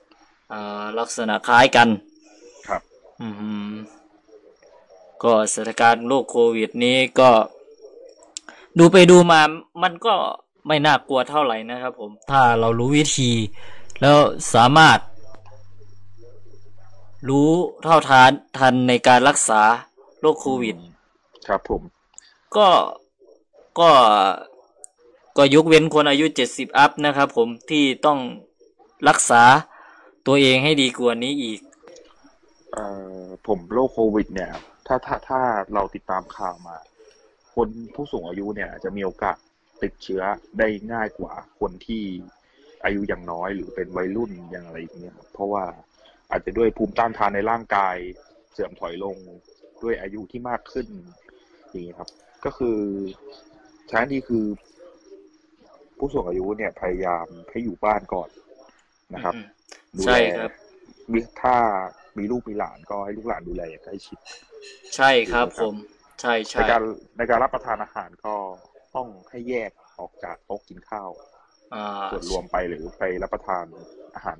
[0.53, 1.87] อ่าลักษณะคล้ายกัน
[2.67, 2.81] ครับ
[3.21, 3.27] อื
[3.69, 3.73] ม
[5.23, 7.29] ก็สถานการณ์โรคโควิดนี้ก็
[8.79, 9.41] ดูไปดูมา
[9.83, 10.13] มันก็
[10.67, 13.31] ไม่น่ากลัวเท่าไหร่นะครับ ผม ถ้าเรารู้วิธี
[14.01, 14.17] แล้ว
[14.55, 14.97] สามารถ
[17.27, 17.49] รู้
[17.83, 19.61] เท่าทานทันในการรักษา
[20.19, 20.75] โรคโควิด
[21.47, 21.81] ครับผม
[22.55, 22.67] ก็
[23.79, 23.89] ก็
[25.37, 28.19] ก็ยกเว้นคนอายุเจ็ดสิบอัพนะครับผมที่ต้อง
[29.09, 29.43] รักษา
[30.27, 31.59] ตัวเองให้ดีกว่านี้อีก
[32.73, 32.85] เอ่
[33.21, 34.51] อผมโรคโควิด เนี่ย
[34.87, 35.41] ถ้าถ้าถ้า
[35.73, 36.77] เราติดตามข่าวมา
[37.55, 39.37] คนผู้สูงอายุเนี่ยจะมีโอกาส
[39.83, 40.21] ติดเชื้อ
[40.59, 42.03] ได้ง่ายกว่าคนที่
[42.83, 45.65] อายุยังน้อยหรือเป็นวัยรุ่นอย่างอะไรอย่างเงี้ยครับเพราะว่า
[46.31, 47.95] อาจจะด้วยภูมิต้านทานในร่างกาย
[48.51, 49.17] เสื่อมถอยลง
[49.83, 50.87] ด้วยอายุที่มากขึ้น
[51.69, 52.09] อย่างนี้ครับ
[52.45, 52.77] ก็คือ
[53.91, 54.45] ท้ายที่คือ
[55.97, 58.29] ผู้สูงอายุเนี่ยพยายามให้อยู่บ้านก่อน
[59.13, 59.45] นะครับอืม
[59.97, 60.51] ดูใช่แลครับ
[61.11, 61.55] มีถ้า
[62.17, 64.17] มีลูกมีหลานก็ให้ลูกหลานดูแลอย่างใกล้ชิด
[64.95, 65.75] ใช่ครับผม
[66.21, 66.81] ใช่ในใช่การ
[67.17, 68.35] ในการรับประทานอาหารก็
[68.95, 71.09] ต้องให้แยกออกจากโต๊ะกินข้าว
[71.73, 73.65] อ่าส่วนรวมไปหรือไปรับประทาน
[74.15, 74.37] อาหาร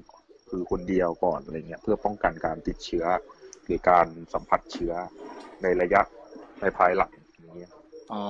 [0.50, 3.06] คือคนเดียวก่อนอะไรเงี้ยเพื่อป้องกันการติดเชื้อ
[3.66, 4.94] หรือการสัมผัสเชื้อ
[5.62, 6.02] ในระยะ
[6.62, 7.72] ในภายหลังอย่างเงี้ย
[8.14, 8.24] อ๋อ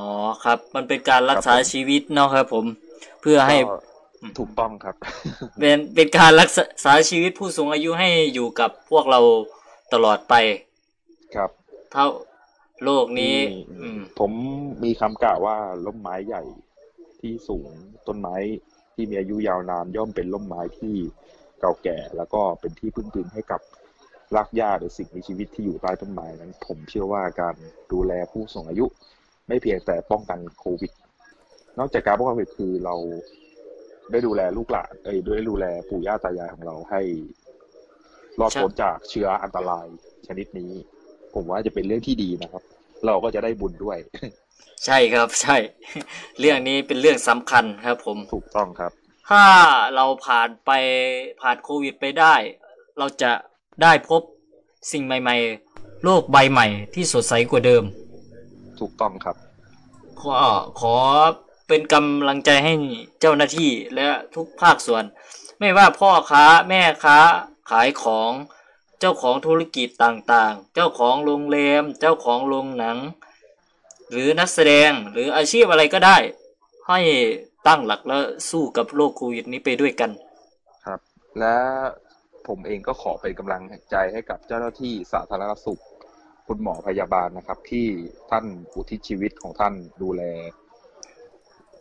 [0.44, 2.66] ครับ มันเป็นการรักษาครับผมชีวิตเนาะครับ ผม
[3.22, 3.78] เพื่อให้ก็
[4.40, 4.96] ถูกต้องครับ
[5.60, 6.50] เป็นเป็นการรัก
[6.86, 9.20] ษาชีวิตผู้สูงอายุให้อยู่กับพวกเรา
[9.94, 10.34] ตลอดไป
[11.36, 11.50] ครับ
[11.92, 12.06] เท่า
[12.84, 14.32] โลกนี้มีอืมผม
[14.84, 16.44] มีคำกล่าวว่าร่มไม้ใหญ่
[17.20, 17.70] ที่สูง
[18.08, 18.36] ต้นไม้
[18.94, 20.96] ที่มีอายุยาวนานย่อมเป็นร่มไม้ที่
[21.60, 23.62] เก่าแก่ แล้วก็เป็นที่พึ่งพิงให้กับ
[24.36, 27.56] รากหญ้าหรือสิ่งมีชีวิตที่อยู่ใต้ต้นไม้นั้น ผมเชื่อว่าการ
[27.92, 28.86] ดูแลผู้สูงอายุ
[29.48, 30.92] ไม่เพียงแต่ป้องกันโควิด
[31.80, 32.96] นอกจากการป้องกันโควิดคือเรา
[34.12, 37.02] ได้ดูแลลูกหลานเอ้ยได้ดูแลปู่ย่าตายายของเราให้
[38.40, 39.88] รอดพ้นจากเชื้ออันตราย
[40.28, 40.72] ชนิดนี้
[41.34, 42.64] ผมว่าจะเป็นเรื่องที่ดีนะครับ
[43.06, 43.98] เราก็จะได้บุญด้วย
[44.86, 45.58] ใช่ครับ ใช่
[46.40, 48.92] เรื่องนี้เป็นเรื่องสำคัญครับ ผมถูกต้องครับ
[49.30, 49.46] ถ้า
[49.96, 50.72] เราผ่านไป
[51.42, 52.36] ผ่านโควิดไปได้
[52.98, 53.32] เราจะ
[53.82, 54.22] ได้พบ
[54.92, 55.36] สิ่งใหม่
[55.72, 57.84] ๆ โลกใบใหม่ที่สดใสกว่าเดิม
[58.80, 59.36] ถูกต้องครับ
[60.20, 60.34] ขอ
[60.80, 60.96] ขอ
[61.68, 62.74] เป็นกำลังใจให้
[63.20, 65.04] เจ้าหน้าที่และทุกภาคส่วน
[65.60, 67.20] ไม่ว่าพ่อค้าแม่ค้า
[67.70, 68.32] ขายของ
[69.00, 72.98] เจ้าของธุรกิจต่างๆ เจ้าของโรงแรม เจ้าของโรงหนัง
[74.12, 76.18] หรือนักแสดงหรืออาชีพอะไรก็ได้
[76.90, 77.00] ให้
[77.68, 80.12] ตั้งหลักแล้วสู้กับโรคโควิดนี้ไปด้วยกัน
[80.86, 81.00] ครับ
[81.40, 81.56] และ
[82.48, 85.84] ผมเองก็ขอเป็นกำลังใจให้กับเจ้าหน้าที่สาธารณสุข
[86.48, 87.88] คุณหมอพยาบาลนะครับ ที่
[88.32, 88.46] ท่าน
[88.76, 90.24] อุทิศชีวิตของท่านดูแล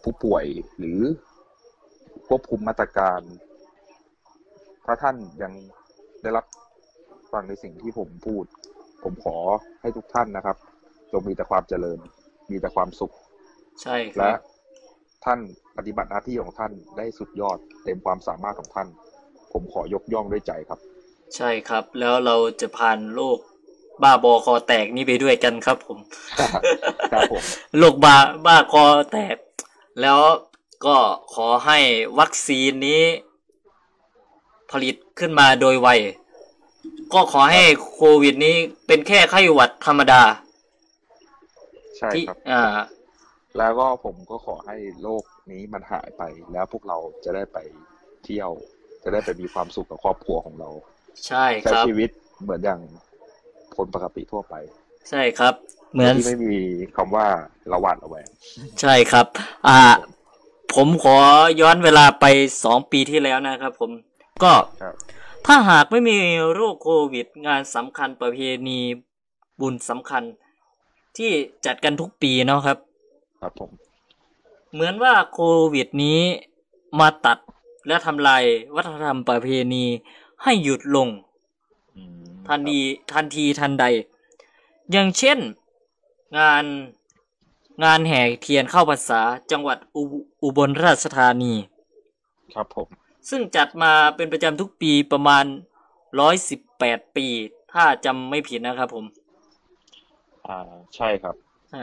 [0.02, 0.44] ผู้ป่วย
[0.78, 1.00] หรือ
[2.28, 3.20] ควบคุมมาตรการ
[4.84, 5.52] ถ้าท่านยัง
[6.22, 6.46] ได้รับ
[7.32, 8.44] ฟังในสิ่งที่ผมพูด
[9.04, 9.36] ผมขอ
[9.80, 10.56] ให้ทุกท่านนะครับ
[11.12, 11.98] จงมีแต่ความเจริญ
[12.50, 13.14] มีแต่ความสุข
[13.82, 14.38] ใช่คและรับ
[15.24, 15.40] ท่าน
[15.76, 18.88] ปฏิบัติหน้าที่ของท่านได้สุดยอดเต็มความสามารถของท่าน
[19.52, 20.80] ผมขอยกย่องด้วยใจครับ
[21.36, 23.38] ใช่ครับ แล้วเราจะผ่านโรค
[24.02, 25.98] บ้าบอคอแตกนี้ไปด้วยกันครับ ผม
[27.12, 27.42] ครับผม
[27.78, 29.36] โรคบ้าบ้าคอแตก
[30.00, 30.18] แล้ว
[30.86, 30.96] ก็
[31.34, 31.78] ขอให้
[32.18, 33.02] วัคซีนนี้
[34.70, 35.88] ผลิตขึ้นมาโดยไว
[37.14, 40.22] ก็ขอให้โควิดนี้เป็นแค่ไข้หวัดธรรมดา
[41.96, 42.62] ใช่ที่ครับอ่า
[43.58, 47.58] แล้วก็ผมก็ขอให้โลกนี้มันหายไป แล้วพวกเราจะได้ไป
[48.24, 48.50] เที่ยว
[49.02, 50.70] จะได้ไปมีความสุขกับครอบครัวของเรา
[51.26, 52.10] ใช่คใช้รับชีวิต
[52.42, 52.80] เหมือนอย่าง
[53.76, 54.54] คนปกติทั่วไป
[55.10, 55.54] ใช่ครับ
[55.92, 56.54] เหมือนที่ไม่มี
[56.96, 57.26] คำว่า
[57.72, 58.28] ระหวาดระแวง
[58.80, 59.26] ใช่ครับ
[59.68, 59.80] อ่า
[60.74, 61.16] ผมขอ
[61.60, 62.24] ย้อนเวลาไป
[62.64, 63.90] สองปีที่แล้วนะครับ ผม
[64.42, 64.94] ก็ครับ
[65.46, 66.16] ถ้าหากไม่มี
[66.54, 68.80] โรคโควิด งานสำคัญประเพณี
[69.60, 70.22] บุญสำคัญ
[71.16, 71.30] ที่
[71.66, 72.78] จัดกันทุกปีเนาะครับ
[73.40, 73.70] ครับผม
[74.72, 75.40] เหมือนว่าโค
[75.72, 76.20] วิดนี้
[76.98, 77.38] มาตัด
[77.86, 79.84] และทำลายวัฒนธรรมประเพณี
[80.42, 81.08] ให้หยุดลง
[81.96, 82.02] อื
[82.36, 82.78] มทันที
[83.12, 83.84] ทันทีทันใด
[84.90, 85.38] อย่างเช่น
[86.38, 86.64] งาน
[87.84, 89.20] งานแห่เทียนเข้าพรรษา
[89.50, 90.02] จังหวัดอุ
[90.42, 91.54] อุบลราชธานี
[92.54, 92.88] ครับผม
[93.30, 95.44] ซึ่งจัดมาเป็นประจำทุกปีประมาณ
[96.20, 97.26] ร้อยสิบแปดปี
[97.72, 99.04] ถ้าจำไม่ผิดนะครับผม
[100.46, 100.56] อ่า
[100.96, 101.36] ใช่ครับ
[101.70, 101.82] ใช่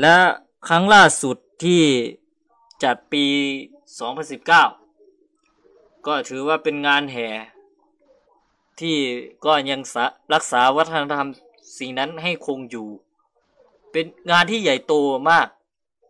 [0.00, 0.16] และ
[0.68, 1.82] ครั้งล่าสุดที่
[2.84, 3.24] จัดปี
[5.00, 7.28] 2019 ก็ถือว่าเป็นงานแห่
[8.80, 8.96] ที่
[9.44, 9.80] ก็ยัง
[10.34, 11.28] รักษาวัฒนธรรม
[11.78, 12.88] สิ่งนั้นให้คงอยู่
[13.92, 14.94] เป็นงานที่ใหญ่โต
[15.30, 15.48] มาก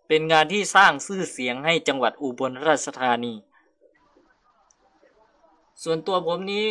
[0.09, 3.35] เป็นงานที่สร้างชื่อเสียงให้จังหวัดอุบลราชธานี
[5.83, 6.67] ส่วนตัวผมนี้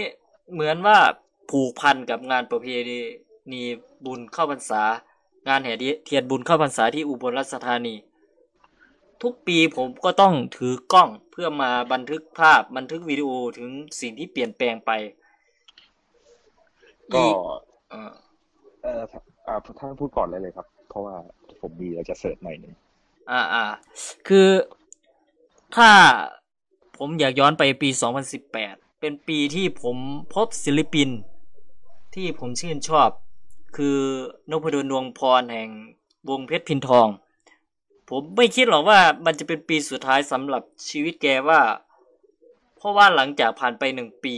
[0.52, 1.00] เหมือนว่า
[1.50, 2.68] ผูกพันกับงานประเพ
[3.52, 3.64] นี
[4.06, 4.84] บุญเข้าพรรษา
[5.48, 5.74] งานแห่
[6.06, 7.96] เทียนบุญเข้าพรรษาที่อุบลราชธานี
[9.24, 13.70] ทุกปีผมก็ต้องถือกล้องเพื่อมาบันทึกภาพบันทึกวิดีโอถึง
[14.02, 14.92] สิ่งที่เปลี่ยนแปลงไป
[17.14, 17.30] ก็อี
[17.90, 18.12] เอ่อ
[18.82, 19.04] เอ่อ
[19.48, 21.16] อ่าท่านพูดก่อนเลยเลยครับ เพราะว่า
[21.62, 22.74] ผมมีอะไรจะเสริมหน่อยหนึ่ง
[23.32, 23.66] อ่าอ่า
[24.28, 24.48] คือ
[25.76, 25.90] ถ้า
[26.98, 27.90] ผมอยากย้อนไปปี
[28.46, 29.98] 2018 เป็นปีที่ผม
[30.34, 31.10] พบศิลปิน
[32.16, 33.10] ที่ผมชื่นชอบ
[33.76, 34.00] คือ
[34.50, 35.70] นพดลดวงพรแห่ง
[36.30, 37.08] วงเพชรพินทอง
[38.10, 41.62] ผมไม่คิดหรอกว่ามันจะเป็นปีสุดท้ายสำหรับชีวิตแกว่า
[42.78, 44.36] เพราะว่าหลังจากผ่านไปหนึ่งปี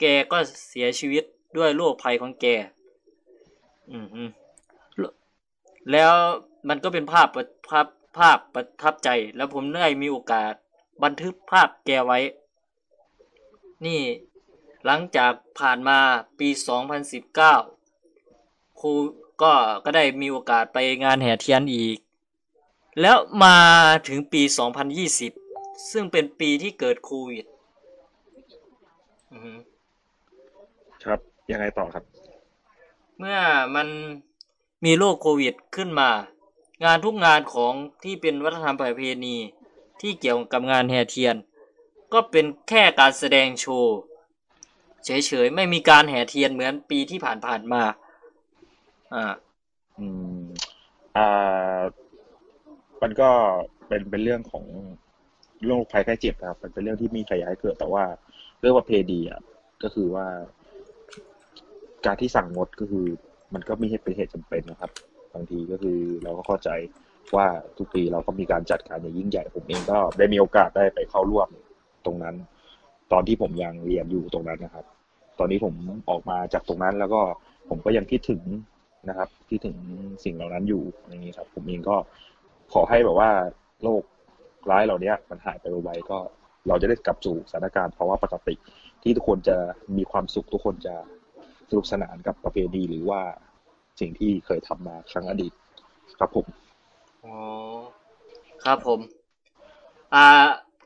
[0.00, 1.24] แกก็เสียชีวิต
[1.56, 2.46] ด้วยโรคภัยของแก
[3.90, 4.30] อืม
[5.92, 6.12] แล้ว
[6.68, 7.86] มันก็เป็นภาพประภาพ
[8.18, 10.52] ภาพประทับใจ แล้วผมได้มีโอกาส
[11.02, 12.18] บันทึกภาพแกไว้
[13.86, 14.00] นี่
[14.86, 15.98] หลังจากผ่านมา
[16.38, 16.48] ปี
[17.02, 17.81] 2019
[18.82, 18.94] ครู
[19.42, 19.52] ก็
[19.84, 21.98] ก็ได้มีโอกาสไปงานแห่เทียนอีก
[23.00, 23.56] แล้วมา
[24.08, 24.42] ถึงปี
[25.16, 27.44] 2020 ซึ่งเป็นปีที่เกิดโควิด
[29.32, 29.52] อือฮึ
[31.04, 31.20] ครับ
[31.52, 32.04] ยังไงต่อครับ
[33.18, 33.38] เมื่อ
[33.74, 33.88] มัน
[34.84, 36.10] มีโรคโควิดขึ้นมา
[36.84, 37.72] งานทุกงานของ
[38.04, 39.36] ที่เป็นวัฒนธรรมประเพณี
[40.00, 41.36] ที่เกี่ยวกับงานแห่เทียน
[42.12, 43.96] ก็เป็นแค่การแสดงโชว์
[45.04, 47.82] เฉยๆ ไม่มีการแห่เทียนเหมือนปีที่ผ่านๆมา
[49.14, 49.24] อ่า
[49.98, 50.06] อื
[50.42, 50.44] ม
[51.16, 51.80] อ่า
[53.02, 53.30] มันก็
[53.88, 54.64] เป็นเป็นเรื่องของ
[55.66, 58.04] โรคภัยไข้เจ็บครับ มันเป็นเรื่องที่มีใครอยากให้เกิดแต่ว่า
[58.60, 59.40] เรื่องประเพณีอะ
[59.82, 60.26] ก็คือว่า
[62.06, 63.06] การที่สั่งงดก็คือ
[63.54, 64.90] มันก็มีเหตุเป็นเหตุจำเป็นนะครับ
[65.34, 66.70] บางทีก็คือเราก็เข้าใจ
[67.36, 67.46] ว่า
[67.78, 71.48] ทุกปีเราก็มีการจัดการอย่างยิ่งใหญ่ผมเองก็ได้มีโอกาสได้ไปเข้าร่วม
[72.06, 72.34] ตรงนั้น
[73.12, 74.84] ตอนที่ผมยังเรียนอยู่ตรงนั้นนะครับ
[75.38, 75.74] ตอนนี้ผม
[76.10, 77.20] ออกมาจากตรงนั้นแล้วก็
[77.68, 78.40] ผมก็ยังคิดถึง
[79.08, 79.76] นะครับคิดถึง
[80.24, 81.96] สิ่งเหล่านั้นอยู่อย่างนี้ครับ ผมเองก็
[82.72, 83.30] ขอให้แบบว่า
[83.82, 84.02] โรค
[84.70, 86.18] ร้ายเหล่านี้มันหายไปไวๆก็
[86.68, 88.54] เราจะได้กลับสู่สถานการณ์ภาวะปกติ
[89.02, 89.56] ที่ทุกคนจะ
[89.96, 90.94] มีความสุขทุกคนจะ
[91.70, 93.20] สนุกสนานกับประเพณีหรือว่า
[94.00, 95.52] สิ่งที่เคยทำมาครั้งอดีต
[96.18, 96.46] ครับผม
[97.24, 97.34] อ๋อ
[98.64, 99.00] ครับผม
[100.14, 100.26] อ่า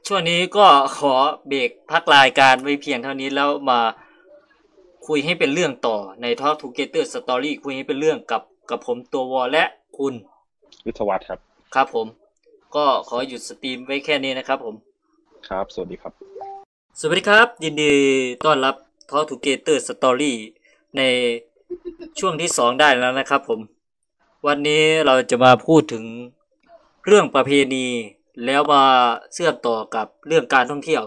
[0.06, 0.66] ช่วงนี้ก็
[0.98, 1.14] ขอ
[1.48, 3.80] เบรกพักรายการไว้เพียงเท่านี้แล้วมา
[5.08, 9.64] คุยให้เป็นเรื่องต่อใน Talk Together Story คุยให้เป็นเรื่องกับกับผมตัววอและ
[9.96, 10.14] คุณ
[10.86, 11.38] วิทยวัฒน์ครับ
[11.74, 12.06] ครับผม
[12.76, 14.74] ก็ขอหยุดสตรีมไว้แค่นี้นะครับผม
[15.48, 16.12] ครับ สวัสดีครับ
[17.00, 17.92] สวัสดีครับ ยินดี
[18.44, 18.74] ต้อนรับ
[19.10, 20.32] Talk Together Story
[20.96, 21.02] ใน
[22.18, 23.60] ช่วงที่สองได้แล้วนะครับผม
[24.46, 26.04] วันนี้เราจะมาพูดถึง
[27.06, 27.86] เรื่องประเพณี
[28.44, 28.84] แล้วมา
[29.32, 31.02] เชื่อมต่อกับเรื่องการท่องเที่ยว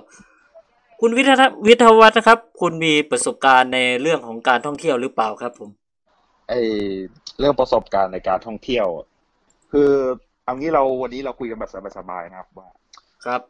[1.02, 5.70] คุณวิทยวิทยวัฒน์นะครับ คุณมีประสบการณ์ในเรื่องของการท่องเที่ยวหรือเปล่าครับ ผม
[6.50, 6.54] ไอ
[7.40, 8.88] เรื่องประสบการณ์ในการท่องเที่ยว
[9.72, 9.92] คือ
[10.44, 12.70] เอางี้เราวันนี้เราคุยกันแบบสบายๆนะครับว่า
[13.26, 13.42] ครับ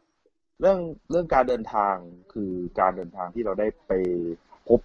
[0.59, 0.79] เรื่อง
[1.11, 1.95] เรื่องการเดินทาง
[2.33, 3.91] คือการเดินทางที่เราได้ไป
[4.67, 4.79] พบ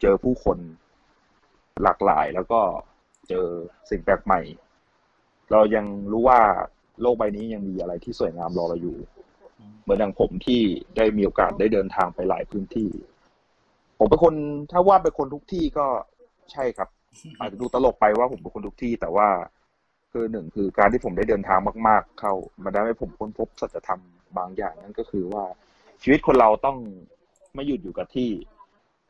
[0.00, 0.58] เจอผู้คน
[1.82, 2.60] หลากหลายแล้วก็
[3.28, 3.46] เจอ
[3.90, 4.40] สิ่งแปลกใหม่
[5.52, 6.40] เรายังรู้ว่า
[7.00, 8.96] โลกใบนี้ยังมีอะไรที่สวยงามรอเราอยู่
[9.82, 10.60] เหมือนอย่างผมที่
[10.96, 12.90] ได้มีโอกาสได้เดินทางไปหลายพื้นที่
[13.98, 14.34] ผมเป็นคน
[14.72, 15.86] ถ้าว่าเป็นคนทุกที่ก็
[16.52, 16.88] ใช่ครับ
[17.38, 19.28] อาจจะดูตลกไปว่าผมเป็นคนทุกที่ แต่ว่า
[20.12, 22.32] คือหนึ่งคือการที่ผมได้เดินทางมาก ๆ เข้า
[22.64, 24.00] มันได้ให้ผมค้นพบสัจธรรม
[24.38, 25.44] บางอย่างนั่นก็คือว่า
[26.02, 26.78] ชีวิตคนเราต้อง
[27.54, 28.30] ไม่หยุดอยู่กับที่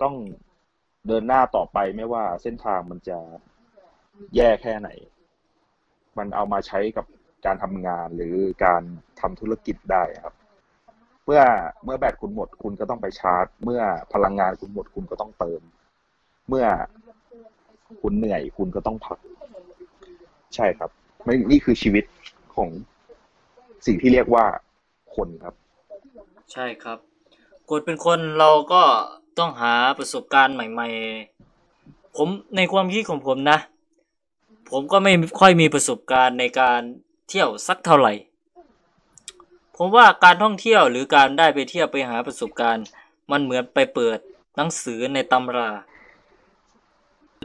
[0.03, 0.15] ต้อง
[1.09, 3.19] เดินหน้าต่อไปไม่ว่าเส้นทางมันจะ
[4.37, 4.91] แย่แค่ไหน
[6.19, 7.07] มันเอามาใช้กับ
[7.47, 8.83] การทำงานหรือการ
[9.21, 10.35] ทำธุรกิจได้ครับ
[11.27, 11.43] เมื่อ
[11.85, 13.83] เมื่อแบตคุณหมดคุณก็ต้องไปชาร์จ เมื่อ
[14.13, 15.61] พลังงานคุณหมดคุณก็ต้องเติม
[16.49, 16.67] เมื่อ
[18.01, 19.19] คุณเหนื่อยคุณก็ต้องพัก
[20.55, 20.91] ใช่ครับ
[21.25, 22.05] ไม่นี่คือชีวิต
[22.55, 22.69] ของ
[23.87, 24.45] สิ่งที่เรียกว่า
[25.17, 25.55] คนครับ
[26.53, 26.99] ใช่ครับ
[27.71, 28.83] กดเป็นคนเราก็
[29.39, 30.89] ต้องหาประสบการณ์ใหม่
[31.53, 33.59] ๆ ผมในความคิดของผมนะ
[34.71, 36.81] ผมก็ไม่ค่อยมีประสบการณ์ในการ
[37.29, 38.13] เที่ยวสักเท่าไหร่
[39.77, 42.87] ผมว่าการท่องเที่ยวหรือการได้ไปเที่ยวไปหาประสบการณ์
[43.31, 44.19] มันเหมือนไปเปิด
[44.57, 45.71] หนังสือในตำรา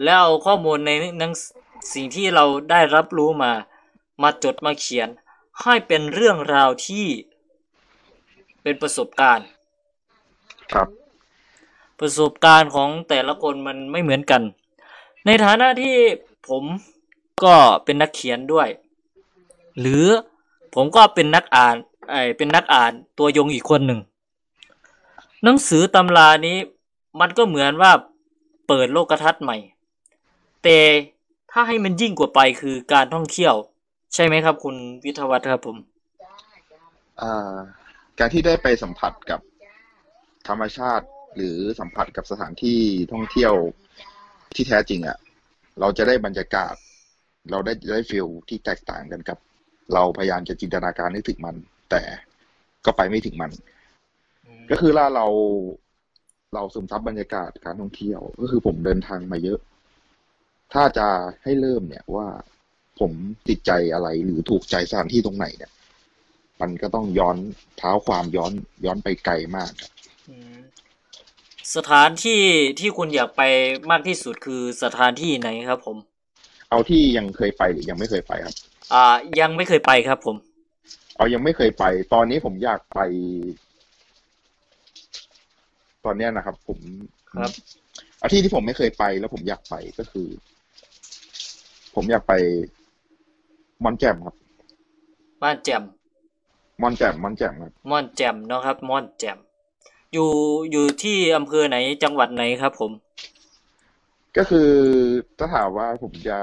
[0.04, 1.34] แล้วเอาข้อมูลในหนัง
[1.94, 3.52] สิ่งที่เราได้รับรู้มา
[4.22, 5.10] มาจดมาเขียน
[5.62, 7.08] ให้เป็นเรื่องราวที่
[8.62, 9.48] เป็นประสบการณ์
[10.74, 10.88] ครับ
[12.00, 14.42] ประสบการณ์ของแต่ละคนมันไม่เหมือนกัน
[15.26, 15.96] ในฐานะที่
[16.50, 16.64] ผม
[17.44, 18.70] ก็เป็นนักเขียนด้วย
[19.80, 20.06] หรือ
[20.76, 21.76] ผมก็เป็นนักอ่าน
[22.12, 24.00] ไอเป็นนักอ่านตัวยงอีกคนหนึ่ง
[25.44, 26.58] หนังสือตำรานี้
[27.20, 27.92] มันก็เหมือนว่า
[28.68, 29.58] เปิดโลกทัศน์ใหม่
[30.64, 30.78] แต่
[31.52, 33.54] ถ้าให้มันยิ่งกว่าไปคือการท่องเที่ยว
[34.14, 35.78] ใช่ไหมครับ คุณวิทวัฒน์ครับผม
[37.22, 37.56] อ่า
[38.20, 39.42] การที่ได้ไปสัมผัสกับ
[40.48, 42.80] ธรรมชาติหรือสัมผัสกับสถานที่
[43.12, 43.54] ท่องเที่ยว
[44.56, 45.18] ที่แท้จริงอะ่ะ
[45.80, 46.74] เราจะได้บรรยากาศ
[47.52, 49.38] เราได้ได้ฟิลที่แตกต่างกันกับ
[49.94, 51.56] เราพยายามจะจินตนาการให้ถึงมัน
[51.90, 52.02] แต่
[52.86, 53.52] ก็ไปไม่ถึงมัน
[54.70, 55.28] ก็คือล่าเรา
[56.54, 59.60] เราซึมซับบรรยากาศการท่องเที่ยว ก็คือผมเดินทางมาเยอะ
[60.74, 61.08] ถ้าจะ
[61.44, 62.28] ให้เริ่มเนี่ยว่า
[63.00, 63.12] ผม
[63.48, 65.72] ติดใจอะไรหรือถูกใจสถานที่ตรงไหนเนี่ย
[66.62, 67.38] มันก็ต้องย้อน
[67.78, 68.52] เท้าความย้อน
[68.86, 69.92] ย้อนไปไกลมากครับ
[70.30, 70.58] อืม
[71.76, 72.42] สถานที่
[72.80, 73.42] ที่คุณอยากไป
[73.92, 75.98] มากที่สุดคือสถานที่ไหนครับ ผม
[76.70, 78.56] เอาที่ยังเคยไปหรือยังไม่เคยไปครับ
[78.94, 79.04] อ่า
[79.40, 80.36] ยังไม่เคยไปครับผม
[81.20, 83.00] เอายังไม่เคยไป ตอนนี้ผมอยากไป
[86.06, 86.80] ตอนเนี้ยนะครับ ผม
[87.42, 87.52] ครับ
[88.18, 90.28] เอาที่ที่ผมไม่เคยไป แล้วผมอยากไปก็คือ
[91.96, 92.34] ผมอยากไป
[93.84, 94.36] มอนแจ่มครับ
[95.44, 95.84] บ้านแจ่ม
[96.82, 99.38] มอนแจ่มมอนแจ่มครับม่อนแจ่มเนาะครับม่อนแจ่ม
[100.14, 100.30] อยู่
[100.72, 102.92] อยู่ที่อำเภอไหนจังหวัดไหนครับ ผม
[104.38, 104.72] ก็คือ
[105.38, 106.38] ถ้าถามว่าผมจะ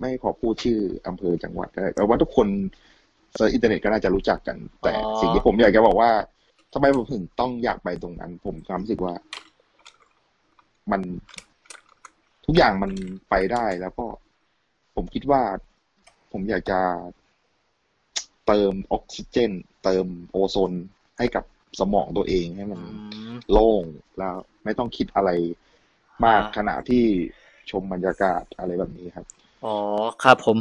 [0.00, 2.48] ไม่ขอพูดชื่ออำเภอจังหวัดก็ได้แต่ว่าทุกคน
[3.36, 6.10] search อินเทอร์เน็ตก็น่าจะรู้จักกัน แต่อ๋อสิ่งที่ผมอยากจะบอกว่า
[6.72, 9.14] ทำไมผมถึงต้องอยากไปตรงนั้น ผมความรู้สึกว่า
[10.90, 11.00] มัน
[12.46, 12.92] ทุกอย่างมัน
[13.30, 14.06] ไปได้แล้วก็
[14.94, 15.42] ผมคิดว่า
[16.32, 16.80] ผมอยากจะ
[18.46, 19.52] เติมออกซิเจน
[19.84, 20.72] เติมโอโซน
[21.18, 21.44] ให้กับ
[21.80, 22.82] สมองตัวเองให้มันอื
[23.32, 23.84] มโล่ง
[24.18, 25.30] แล้วไม่ต้องคิดอะไร
[26.24, 27.04] มากอ่าขณะที่
[27.70, 29.26] ชมบรรยากาศอะไรแบบนี้ครับ
[29.64, 29.74] อ๋อ
[30.22, 30.58] ครับผม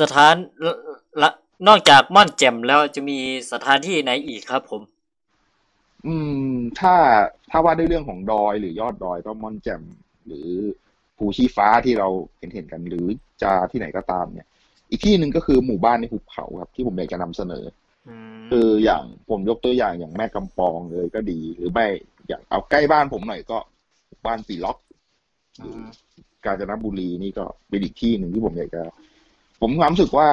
[0.00, 0.74] สถานละ
[1.22, 1.30] ละ
[1.68, 3.18] นอกจากม่อนแจ่มแล้วจะมี
[3.52, 4.82] สถานที่ไหนอีกครับผม
[6.06, 6.14] อื
[6.50, 6.94] ม ถ้า
[7.50, 9.82] ถ้าว่าด้วยเรื่องของดอยหรือยอดดอยก็ม่อนแจ่ม
[10.26, 10.48] หรือ
[11.16, 13.06] ภูชีฟ้าที่เราเห็นเห็นกันหรือ
[13.42, 14.46] จะที่ไหนก็ตามเนี่ย
[14.90, 17.64] อีกที่หนึ่งก็คือหมู่บ้านในหุบเขาครับ ที่ผมอยากจะนำเสนอ
[18.08, 21.86] อืมคืออย่างผมยกตัวอย่างอย่างแม่กำปองเลยก็ดี หรือไม่
[22.28, 23.58] อย่างเอาใกล้บ้านผมหน่อยก็
[24.26, 24.78] บ้านปีล็อก
[25.60, 25.84] อืม
[26.44, 28.82] กาญจนบุรีนี่ก็เป็นอีกที่หนึ่งที่ผมอยากจะ
[29.66, 30.30] ผมความรู้สึกว่า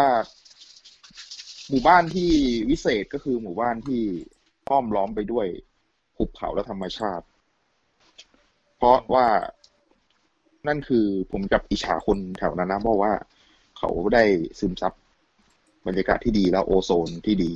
[1.70, 2.30] หมู่บ้านที่
[2.70, 4.04] วิเศษก็คือหมู่บ้านที่
[4.70, 5.48] ห้อมล้อมไปด้วย
[6.18, 7.26] หุบเขาและธรรมชาติ
[8.78, 9.28] เพราะว่า
[10.68, 13.12] นั่นคือผมกับอิจฉาคนแถวนั้นนะเพราะว่า
[13.78, 14.24] เขาได้
[14.60, 14.94] ซึมซับ
[15.88, 17.52] บรรยากาศที่ดีและโอโซนที่ดี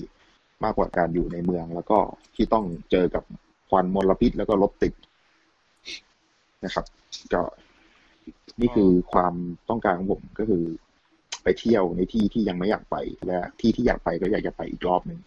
[0.63, 1.99] มากกว่าการอยู่ในเมือง แล้วก็
[2.35, 3.23] ที่ต้องเจอกับ
[3.69, 4.93] ควันมลพิษแล้วก็รถติด
[6.65, 6.85] นะครับ
[7.33, 7.41] ก็
[8.61, 9.33] นี่คือความ
[9.69, 10.63] ต้องการของผมก็คือ
[11.45, 15.19] ไปเที่ยวในที่ที่ยังไม่อยากไปและที่ที่อยากไปก็อยากจะไปอีกรอบหนึ่ง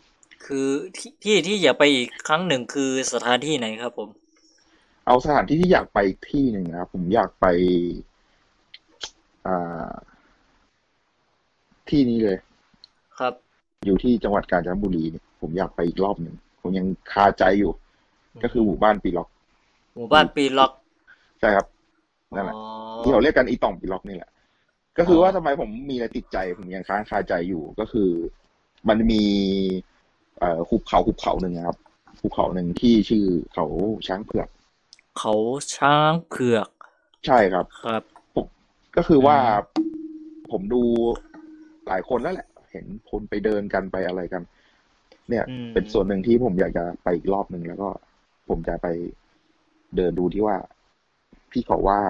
[0.45, 4.09] คือที่ที่ที่อยากไปอีกครั้งหนึ่งคือสถานที่ไหนครับผม
[5.07, 7.47] เอาสถานที่ที่อยากไปอีกที่หนึ่งนะครับผมอยากไป
[9.47, 9.91] อ่า
[11.89, 12.39] ที่นี้เลย
[13.19, 13.33] ครับ
[13.87, 17.73] อยู่ที่จังหวัดกาญจนบุรีเนี่ยผมอยากไปอีกรอบหนึ่งผมยังคาใจอยู่
[18.43, 19.29] ก็คือหมู่บ้านปีล็อก
[19.97, 20.73] หมู่บ้านปีล็อก
[21.41, 21.67] ใช่ครับ
[22.35, 22.63] นั่นแหละอ๋อ
[23.03, 24.31] ที่เขาเรียกกันอีต่องปีล็อกนี่แหละ
[24.99, 28.11] ก็คืออ๋อว่าทำไมผมมีอะไรติดใจผมยังค้างคาใจอยู่ก็คือ
[28.89, 29.25] มันมี
[30.39, 31.77] เอ่อหุบเขาหุบเขาหนึ่งนะครับ
[32.21, 33.67] หุบเขาหนึ่งที่ชื่อเขา
[34.07, 34.49] ช้างเผือก
[35.17, 35.35] เขา
[35.75, 36.69] ช้างเผือก
[37.27, 38.03] ใช่ครับ ครับ
[38.97, 39.39] ก็คือว่าอื
[40.51, 40.83] ผมดู
[41.87, 44.43] หลายคนแล้วแหละ เห็นคนไปเดินกันไปอะไรกัน
[45.29, 47.89] เนี่ยอืมเป็นส่วนหนึ่งที่ผมอยากจะไปอีกรอบหนึ่งแล้วก็
[48.49, 48.87] ผมจะไป
[49.97, 50.57] เดินดูที่ว่า
[51.53, 52.01] ที่เขาว่า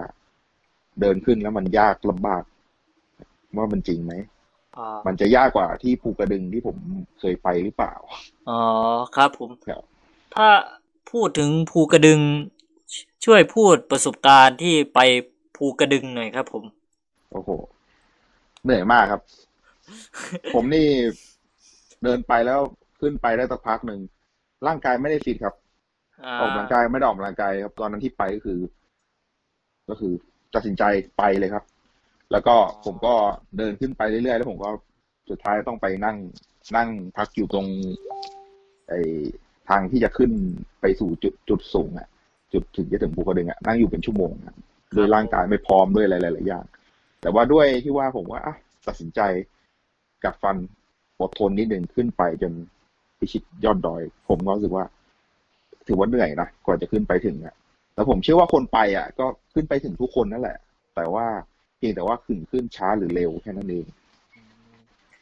[1.01, 2.43] เดินขึ้นแล้วมันยากลำบาก
[3.57, 4.13] ว่ามันจริงไหม
[4.75, 6.77] อ่ามันจะยากกว่าที่ภูกระดึงที่ผม
[7.21, 7.95] เคยไปหรือเปล่า
[8.47, 8.53] อ๋อ
[9.15, 9.99] ครับผมครับ
[10.33, 10.49] ถ้า
[11.07, 12.21] พูดถึงภูกระดึง
[12.93, 14.99] ชช่วยพูดประสบการณ์ที่ไป
[15.55, 16.65] ภูกระดึงหน่อยครับ ผม
[17.31, 17.51] โอ้โห
[18.65, 19.21] เหนื่อยมากครับ
[20.53, 20.87] ผมนี่
[22.05, 22.61] เดินไปแล้ว
[23.01, 24.01] ขึ้นไปได้สักพักหนึ่ง
[24.67, 25.55] ร่างกายไม่ได้ฟิตครับ
[26.25, 28.61] อ่าออกกำลังกายไม่ได้ออกกำลังกายครับ ตอนนั้นที่ไปก็คือ
[29.89, 30.13] ก็คือ
[30.55, 30.83] ตัดสินใจ
[31.17, 31.65] ไปเลยครับ
[32.33, 33.15] แล้วก็ผมก็
[33.57, 34.71] เดินขึ้นไปเรื่อยๆ แล้วผมก็
[35.31, 36.17] สุดท้ายต้องไปนั่ง
[36.77, 37.67] นั่งพักอยู่ตรง
[38.89, 38.93] ไอ
[39.69, 40.31] ทางที่จะขึ้น
[40.81, 42.09] ไปสู่จุดจุดสูงอะ
[42.53, 44.55] จุดถึงจะถึงภูกระดึงอะนั่งอยู่เป็นชั่วโมงอะ
[44.97, 46.65] ด้วยร่างกายไม่พร้อมด้วยอะไรหลายๆอย่าง
[47.21, 48.55] แต่ว่าด้วยที่ว่าผมว่าอะ
[48.87, 49.21] ตัดสินใจ
[50.25, 50.57] กัดฟัน
[51.21, 52.53] อดทนนิดหนึ่งขึ้นไปจน
[53.19, 54.85] พิชิตยอดดอย ผมก็รู้สึกว่า
[55.87, 57.55] ถือว่าเหนื่อยนะกว่าจะขึ้นไปถึงอะ
[57.95, 60.59] แล้วผมเชื่อว่าคนไปอะ ก็ขึ้นไปถึงทุกคนนั่นแหละ
[60.97, 61.27] แต่ว่า
[61.79, 63.87] เพียงแต่ว่าขึ้นขึ้นช้าหรือเร็วแค่นั้นเอง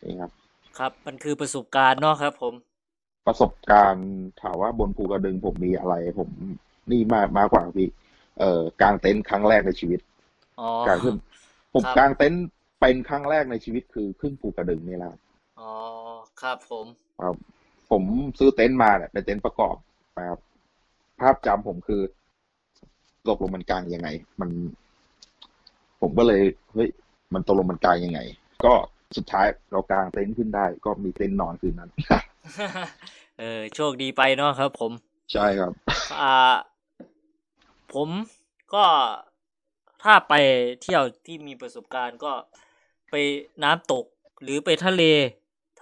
[0.01, 0.33] เองครับ
[0.79, 2.55] ครับ มันคือประสบการณ์เนาะครับ ผม
[3.27, 4.09] ประสบการณ์
[4.42, 6.31] ถามว่าบนภูกระดึงผมมีอะไร ผม
[6.90, 7.88] นี่มากมากกว่าพี่
[8.38, 10.01] เอ่อกางเต็นท์ครั้งแรกในชีวิต
[10.61, 11.16] อ๋อกางขึ้น
[11.73, 12.42] ผมครับกางเต็นท์
[12.81, 15.21] เป็นครั้งแรกในชีวิตคือขึ้นภูกระดึงนี่แหละครับ
[15.61, 15.73] อ๋อ
[16.42, 16.87] ครับผม
[17.21, 17.35] ครับ
[17.90, 18.03] ผม
[18.38, 19.77] ซื้อเต็นท์มาเนี่ยเป็นเต็นท์ประกอบ
[20.19, 20.40] นะครับ
[21.21, 22.03] ภาพจำผมคือ
[23.29, 24.09] ตกลงมันกลางยังไง
[24.40, 24.51] มัน
[26.00, 26.88] ผมก็เลยเฮ้ย
[27.35, 28.20] มันตกลงมันกลางยังไง
[28.64, 28.74] ก็
[29.16, 31.90] สุดท้ายเรากางเต็นท์ขึ้นได้ ก็มีเต็นท์นอนคืนนั้น
[33.38, 34.92] เออโชคดีไปเนาะครับ ผม
[35.32, 35.72] ใช่ครับ
[36.20, 36.56] อ่า
[37.94, 38.09] ผม
[38.74, 38.85] ก็
[40.02, 40.35] ถ้าไป
[40.82, 42.32] เที่ยวที่มีประสบการณ์ก็
[43.11, 43.14] ไป
[43.62, 44.04] น้ำตก
[44.42, 45.02] หรือไปทะเล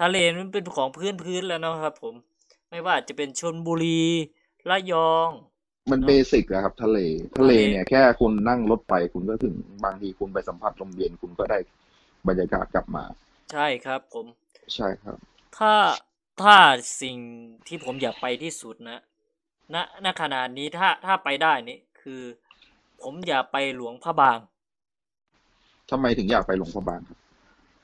[0.01, 2.15] ทะเลมันเป็นของพื้นพื้นแล้วเนาะครับผม
[2.71, 4.03] ไม่ว่าจะเป็นชลบุรี
[4.71, 5.29] ระยอง
[5.91, 6.99] มันเนอะเบสิกอะครับทะเล
[7.39, 11.59] ทะเลทะเลเนี่ยแค่คุณนั่งรถไปคุณก็ถึงบางทีคุณไปสัมผัสลมเย็นคุณก็ได้
[12.29, 13.05] บรรยากาศกลับมา
[13.53, 14.27] ใช่ครับผม
[14.75, 15.17] ใช่ครับ
[15.59, 15.75] ถ้า
[16.43, 16.57] ถ้า
[17.03, 17.17] สิ่ง
[17.67, 19.01] ที่ผมอยากไปที่สุดนะ
[19.75, 22.23] ณณขนาดนี้ถ้าถ้าไปได้นี่คือ
[23.03, 24.39] ผมอยากไปหลวงพระบาง
[25.91, 27.19] ทำไมถึงอยากไปหลวงพระบางครับ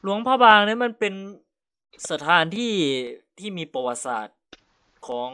[0.03, 1.15] หลวงพระบางเนี่ยมันเป็น
[2.11, 2.73] สถานที่
[3.39, 4.37] ที่มีประวัติศาสตร์
[5.09, 5.31] ของ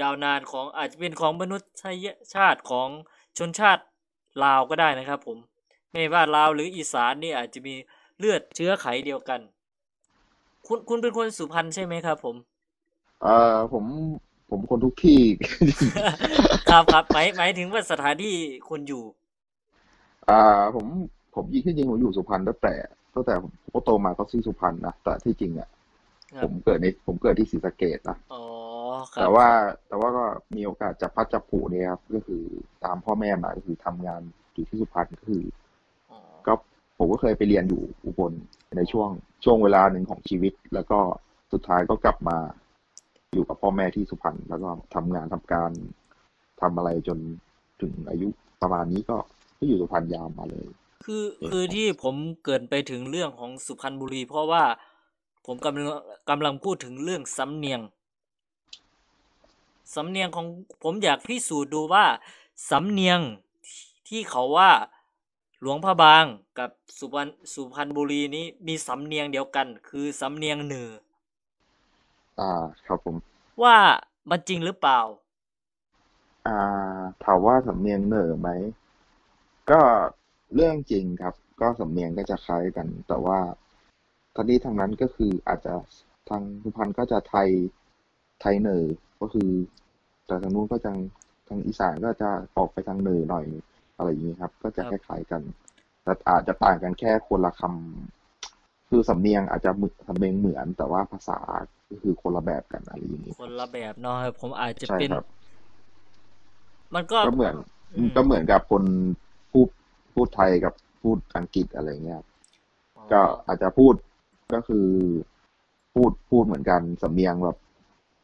[0.00, 1.62] ยาวนานของอาจจะเป็นของมนุษ
[2.04, 2.88] ยชาติของ
[3.38, 3.82] ชนชาติ
[4.44, 5.38] ลาวก็ได้นะครับผม
[5.92, 7.74] ไม่ว่าลาวหรืออีสานนี่อาจจะมี
[8.18, 9.40] เลือดเชื้อไขเดียวกัน
[10.66, 12.36] คุณคุณเป็นคนสุพรรณใช่ไหมครับ ผม
[13.22, 13.84] เอ่อผม
[14.50, 15.20] ผมคนทุกที่
[16.70, 18.34] ครับครับหมายหมายถึงว่าสถานที่
[18.68, 19.04] คุณอยู่
[20.30, 20.40] อ่า
[20.76, 20.86] ผม
[21.34, 22.74] ผมยิงที่จริงผมอยู่สุพรรณตั้งแต่
[23.14, 25.68] ตั้งแต่ผมก็โตมาก็ที่สุพรรณนะแต่ที่จริงอะ
[26.36, 28.42] ครับผมเกิดในผมเกิดที่ศรีสะเกดนะอ๋อ
[29.12, 29.48] ครับ แต่ว่า
[29.88, 30.24] แต่ว่าก็
[30.56, 32.42] มีโอกาสจับพลัดจับผลูเนี่ยครับ ก็คือ
[32.84, 34.20] ตามพ่อแม่มาก็คือทำงาน
[34.54, 35.44] อยู่ที่สุพรรณก็คือ
[36.10, 36.52] อ๋อก็
[36.98, 38.32] ผมก็เคยไปเรียนอยู่อุบล
[38.76, 39.08] ในช่วง
[39.44, 40.98] ช่วงเวลาหนึ่งของชีวิต แล้วก็
[41.52, 42.38] สุดท้ายก็กลับมา
[43.32, 45.70] อยู่กับพ่อแม่ที่สุพรรณแล้วก็ทำงานทำการ
[46.60, 47.18] ทำอะไรจน
[47.80, 48.28] ถึงอายุ
[48.62, 49.16] ประมาณนี้ก็
[49.58, 50.66] ก็อยู่สุพรรณยาวมาเลย
[51.04, 54.64] คือคือที่ผมเกรินไปถึงเรื่องของสุพรรณบุรี เพราะว่า
[55.46, 55.86] ผมกำลัง
[56.30, 57.80] กำลังพูดถึงเรื่องสำเนียง
[59.94, 60.46] สำเนียงของ
[60.82, 62.04] ผมอยากพิสูจน์ดูว่า
[62.70, 63.20] สำเนียง
[64.08, 64.70] ที่เขาว่า
[65.60, 66.24] หลวงพระบาง
[66.58, 70.90] กับสุพรรณสุพรรณบุรีนี้มีสำเนียงเดียวกัน คือสำเนียงเหนือ
[72.38, 72.50] อ่า
[72.86, 73.16] ครับผม
[73.62, 73.76] ว่า
[74.30, 75.00] มันจริงหรือเปล่า
[76.46, 76.58] อ่า
[77.24, 78.48] ถามว่าสำเนียงเหน่อไหม
[79.70, 79.80] ก็
[80.54, 83.38] เรื่องจริงครับ ก็สำเนียงก็จะคล้ายกัน แต่ว่า
[84.34, 85.74] ทั้งนี้ทั้งนั้นก็คืออาจจะ
[86.28, 87.48] ทางสุพรรณก็จะไทย
[88.40, 88.84] ไทยเหน่อ
[89.20, 89.50] ก็คือ
[90.26, 90.90] แต่ทางนู้นก็จะ
[91.48, 93.46] ทางอีสานก็จะออกไปทางเหน่อหน่อย
[93.96, 95.42] อะไรอย่างนี้ครับ ก็จะคครับล้ายๆกัน
[96.02, 101.38] แต่อาจจะต่างกันแค่คนละคำคือสำเนียงอาจจะเหมือนสำเนียงเหมือน แต่ว่าภาษา
[101.88, 105.24] ก็คือคนละแบบกันอะไรอย่างนี้คนละแบบเนาะครับผมอาจจะใช่เป็นครับ
[106.94, 107.54] มันก็ก็เหมือน
[107.96, 108.82] อืมก็เหมือนกับคน
[109.52, 109.68] พูด
[110.14, 112.26] พูดไทยกับพูดอังกฤษอะไรเงี้ยครับ
[113.12, 113.94] ก็อาจจะพูด
[114.54, 114.86] ก็คือ
[115.94, 117.56] พูดพูดเหมือนกันสำเนียงแบบ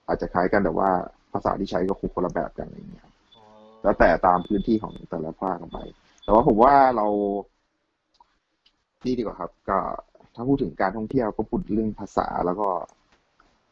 [0.08, 0.90] อาจจะคล้ายกันแต่ว่า
[1.32, 3.44] ภาษาที่ใช้ก็คงคนละแบบกันอะไรเงี้ยครับอ๋อ
[3.82, 5.78] แล้วแต่ตามพื้นที่ของแต่ละภาคกันไป
[6.24, 7.06] แต่ว่าผมว่าเรา
[9.04, 9.78] นี่ดีกว่าครับ ก็
[10.34, 12.68] ถ้าพูดถึงการท่องเที่ยวก็พูดเรื่องภาษาแล้วก็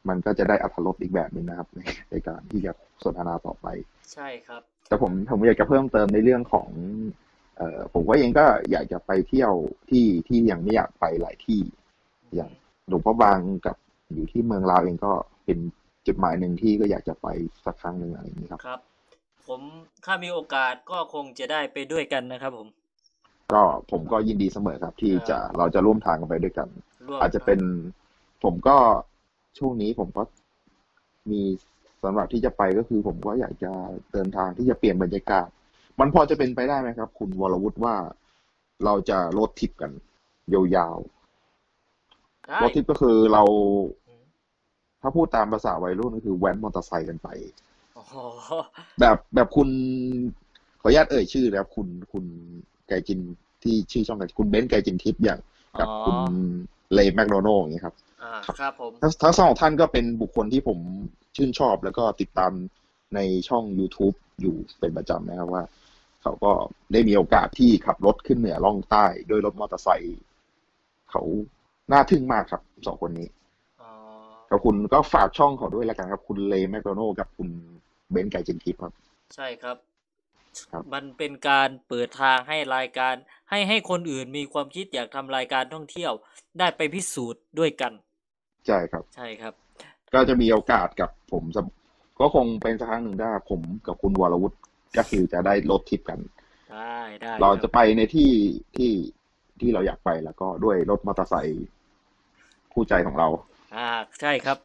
[0.08, 2.72] มันก็จะได้อรรถรสอีกแบบหนึงนะครับในในการที่จะ
[3.04, 3.66] สนทนาต่อไป
[4.12, 6.68] ใช่ครับ แต่ผมผมอยากจะเพิ่มเติมในเรื่องของ
[7.56, 9.52] เอ่อผมก็เองก็อยากจะไปเที่ยว
[9.90, 11.60] ที่ที่ยังไม่อยากไปหลายที่
[12.34, 12.50] อย่าง
[12.88, 13.76] หลวงพ่อบางกับ
[14.12, 15.12] อยู่ที่เมืองลาวเองก็
[15.44, 15.58] เป็น
[16.06, 17.26] จุดหมายหนึ่งที่ก็อยากจะไป
[17.64, 18.80] สักครั้งหนึ่งอะไรอย่างนี้ครับครับ
[19.48, 19.60] ผม
[20.04, 22.68] ถ้ามีโอกาสก็คงจะได้ไปด้วยกันนะครับผม
[23.52, 26.68] ก็ผมก็ยินดีเสมอครับที่จะเราจะร่วมทางกันไปด้วยกัน
[27.08, 27.60] ร่วม อาจจะเป็น
[28.44, 28.76] ผมก็
[29.58, 30.22] ช่วงนี้ผมก็
[31.30, 31.42] มี
[32.04, 33.72] สำหรับที่จะไปก็คือ ผมก็อยากจะ
[34.12, 35.48] เดินทางที่จะเปลี่ยนบรรยากาศ
[36.00, 37.96] มันพอจะเป็นไปได้ไหมครับ คุณวรวุฒิว่า
[38.84, 39.90] เราจะโรดทริปกัน
[40.54, 40.98] ยาว
[42.48, 43.42] ได้ๆโรดทริปก็คือเรา
[44.01, 44.01] อืม
[45.02, 47.28] ถ้าพูดตามภาษาวัยรุ่นก็คือแว้นมอเตอร์ไซค์กันไป
[47.94, 48.14] โอ้โห
[49.00, 49.68] แบบแบบคุณ
[50.80, 52.24] ขออนุญาตเอ่ยชื่อนะครับคุณคุณ
[52.88, 53.20] ไกจิน
[53.62, 55.40] ที่ชื่อช่องกันคุณเบนซ์ไกจินทิพย์อย่าง
[55.78, 56.16] กับอ๋อคุณ
[56.92, 60.78] เลย์แมคโดนัลอย่างเงี้ยครับอ่าครับผมทั้งทั้งสองท่านก็เป็นบุคคลที่ผม
[61.36, 62.52] ชื่นชอบแล้วก็ติดตาม
[63.14, 65.64] ในช่อง YouTube อยู่เป็นประจำนะครับว่า
[66.22, 66.52] เขาก็
[66.92, 70.20] ได้มีโอกาสที่ขับรถขึ้นเหนือล่องใต้ด้วยรถมอเตอร์ไซค์
[71.10, 71.22] เขา
[71.92, 73.28] น่าทึ่งมากครับสองคนนี้
[74.52, 77.48] อ๋อกับคุณก็ฝากช่องเขาด้วยแล้วกันครับคุณเลย์แมคโดนัลกับคุณ
[78.10, 78.92] เบนซ์ไกจินทิพย์ครับ
[79.34, 79.76] ใช่ครับ
[80.72, 83.14] ครับ มันเป็นการเปิดทางให้รายการ
[83.50, 86.12] ให้ให้คนอื่นมีความคิดอยากทำรายการท่องเที่ยว
[86.58, 87.92] ได้ไปพิสูจน์ด้วยกัน
[88.66, 89.54] ใช่ครับ ใช่ครับ
[90.14, 91.62] ก็จะมีโอกาสกับผมจะ
[92.20, 94.56] ก็คงเป็นสักครั้งหนึ่งได้ผมกับคุณวรวุฒิ
[94.96, 96.18] ก็คือจะได้รถทริปกัน
[96.72, 98.30] ได้ได้เราคจะบไปในที่
[98.76, 98.92] ที่
[99.60, 101.66] ที่เราอยากไปแล้วก็ด้วยรถมอเตอร์ไซค์
[102.72, 103.28] คู่ใจของเรา
[103.74, 103.88] อ่า
[104.20, 104.58] ใช่ครับ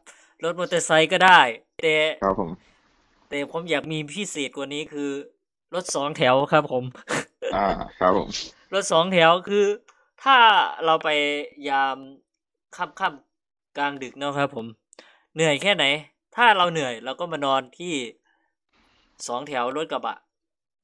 [0.43, 1.39] รถมอเตอร์ไซค์ก็ได้
[1.79, 2.51] แต่ครับผม
[3.29, 5.11] แต่ผมอยากมีพิเศษกว่านี้คือ
[5.73, 6.83] รถสองแถวครับผม
[7.55, 7.65] อ่า
[7.99, 8.29] ครับผม
[8.73, 9.65] รถสองแถวคือ
[10.23, 10.37] ถ้า
[10.85, 11.09] เราไป
[11.69, 11.97] ยาม
[12.75, 14.65] ค่ำค่ำกลางดึกเนาะครับ ผม
[15.35, 15.85] เหนื่อยแค่ไหน
[16.35, 17.93] ถ้าเราเหนื่อยเราก็มานอนที่
[19.27, 20.17] สองแถวรถกระบะ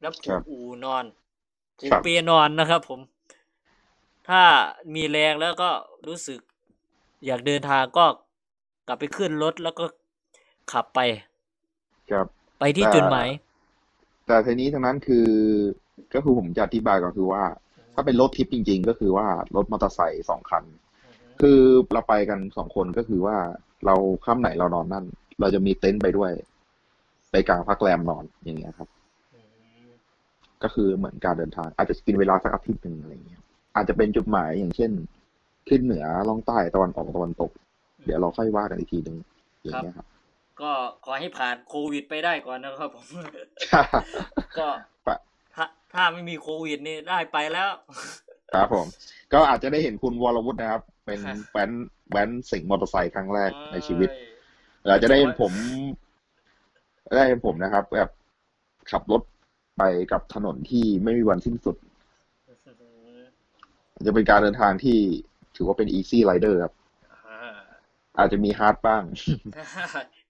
[0.01, 1.05] แล้วผูครักบอูนอน
[1.80, 2.99] ผูกครับเปียนอนนะครับ ผม
[4.30, 4.41] ถ้า
[4.93, 5.69] มีแรงแล้วก็
[6.07, 6.39] รู้สึก
[7.26, 8.05] อยากเดินทางก็
[8.88, 9.86] กลับไปขึ้นรถแล้วก็
[10.71, 10.99] ขับไป
[12.11, 12.28] ครับ
[12.59, 13.30] ไปที่แต่จุดหมาย
[14.28, 15.28] แต่ทีนี้ทั้งนั้นคือ
[16.13, 17.43] ก็คือผมจะอธิบายก็คือว่า
[17.93, 20.63] ถ้าเป็นรถทริปจริง ๆ ก็คือว่ารถมอเตอร์ไซค์สองคัน
[21.41, 21.59] คือ
[21.93, 23.38] เราไปกันสองคนก็คือว่า
[23.86, 23.95] เรา
[24.26, 25.05] ค่ำไหนเรานอนนั่น
[25.39, 26.32] เราจะมีเต็นท์ไปด้วย
[27.32, 28.89] ไปกลางพักแรมนอนอย่างเงี้ยครับ
[30.63, 33.41] ก็คือเหมือนการเดินทาง อาจจะกินเวลาสักอาทิตย์หนึ่งอะไรเงี้ย
[33.76, 34.91] อาจจะเป็นจุดหมายอย่างเช่น
[35.70, 37.51] ขึ้นเหนือล่องใต้ตะวันออกตะวันตก
[38.05, 39.18] เดี๋ยวเราค่อยว่ากันอีกทีหนึ่ง
[39.64, 40.07] อย่างเงี้ยครับ
[40.61, 40.72] ก็
[41.05, 43.05] ขอให้ผ่านโควิดไปได้ก่อนนะครับผม
[44.59, 44.68] ก็
[45.07, 45.18] ปะ
[45.55, 47.70] ถ้าถ้าไม่มีโควิดนี่ได้ไปแล้ว
[48.53, 48.88] ครับผม
[49.34, 51.72] ก็อาจจะได้เห็นคุณวรวุฒินะครับ เป็นครับแว้น
[52.11, 54.09] แว้นสิงห์มอเตอร์ไซค์ครั้งแรกในชีวิต
[54.84, 55.51] เอ้ยเราจะได้เห็นผม
[57.18, 58.09] ได้เห็นผมนะครับ แบบ
[58.91, 59.22] ขับรถ
[59.78, 61.76] ไปกับถนนที่ไม่มีวันสิ้นสุด
[64.05, 64.99] จะเป็นการเดินทางที่
[65.56, 66.74] ถือว่าเป็น easy rider ครับ
[67.28, 67.58] อ่า
[68.18, 69.04] อาจจะมีฮาร์ดบ้าง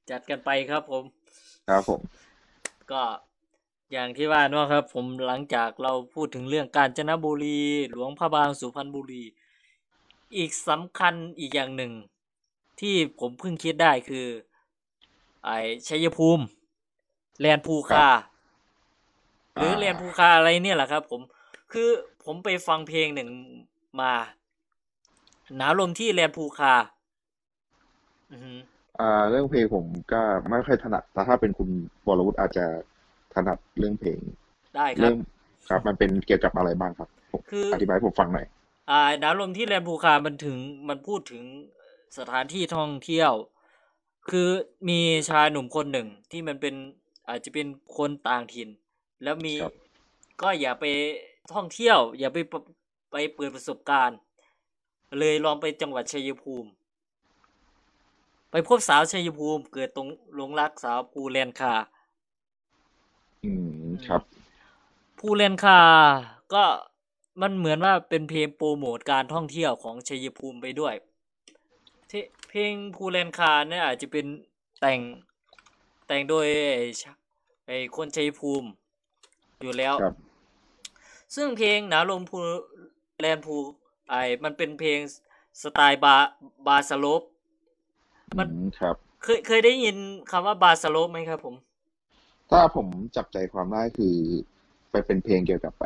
[0.10, 1.04] จัดกันไปครับผม
[1.70, 2.02] ครับผม
[2.92, 3.04] ก็
[3.92, 7.62] อย่างที่ว่าเนอะครับ ผมหลังจากเราพูดถึงเรื่องกาญจนบุรี
[7.92, 9.24] หลวงพระบางสุพรรณบุรี
[10.38, 11.92] อีกสำคัญอีกอย่างหนึ่ง
[12.80, 14.28] ที่ผมเพิ่งคิดได้คือ
[15.46, 15.58] ไอ้
[15.88, 16.44] ชัยภูมิ
[17.40, 18.08] แลนภูคา
[19.56, 21.22] หรืออ่าแลนภูคาอะไรเนี่ยแหละครับ ผม
[21.72, 21.90] คือ
[22.24, 23.30] ผมไปฟังเพลงหนึ่ง
[24.02, 24.14] มา
[25.58, 26.74] หนาวลมที่แลนภูคา
[28.32, 28.60] อือหือ
[29.00, 31.70] อ่า เรื่องเพลงผมก็ไม่ค่อยถนัดแต่ถ้าเป็นคุณ
[32.08, 32.66] วรวุฒิอาจจะ
[33.34, 34.20] ถนัดเรื่องเพลง
[34.76, 35.18] ได้ครัเรื่บ อง
[35.70, 38.46] ครับ มันเป็นเกี่ยวกับอะไรบ้างครับผมคือ อธิบายให้ผมฟังหน่อย
[38.90, 40.58] อ่าน้ำลมที่แลนภูคา มันถึง
[40.90, 41.44] มันพูดถึง
[42.18, 43.32] สถานที่ท่องเที่ยว
[44.30, 44.50] คือ
[44.90, 46.76] มีชายหนุ่มคนหนึ่งที่มันเป็น
[47.28, 47.68] อาจจะเป็น
[47.98, 48.70] คนต่างถิ่น
[49.24, 49.74] แล้วมีครับ
[50.42, 50.86] ก็อย่าไป
[51.54, 52.60] ท่องเที่ยว อย่าไปปะ
[53.12, 54.18] ไปเปิดประสบการณ์
[55.20, 56.70] เลยลองไปจังหวัดชัยภูมิ
[58.52, 61.74] ไปพบสาวชัยภูมิ เกิดตรงหลงรักสาวภูแลนคา
[63.46, 63.52] อื
[63.86, 64.22] มครับ
[65.20, 65.80] ภูเรนคา
[66.54, 66.64] ก็
[67.42, 70.96] มันเหมือนว่าเป็นเพลงโปรโมทการท่องเที่ยวของชัยภูมิไปด้วย
[72.10, 74.26] ที่เพลงภูเรนคาเนี่ยอาจจะเป็น
[74.80, 75.00] แต่ง
[76.08, 76.46] แต่งโดย
[76.76, 77.12] ไอ้ชะ
[77.68, 78.68] ไอ้คนชัยภูมิ
[79.62, 80.16] อยู่แล้ว ครับ
[81.36, 82.38] ซึ่งเพลงหนาลมภู
[83.20, 83.56] แลนภู
[84.10, 85.00] ไอ้มันเป็นเพลง
[85.62, 86.16] สไตล์บา
[86.68, 87.22] บาสโลป
[88.38, 89.98] มันอืมครับ เคยเคยได้ยิน
[90.32, 91.56] คำว่าบาสโลปไหมครับผม
[92.52, 94.16] ถ้าผมจับใจความได้คือ
[94.92, 95.86] ไปเป็นเพลงเกี่ยวกับไป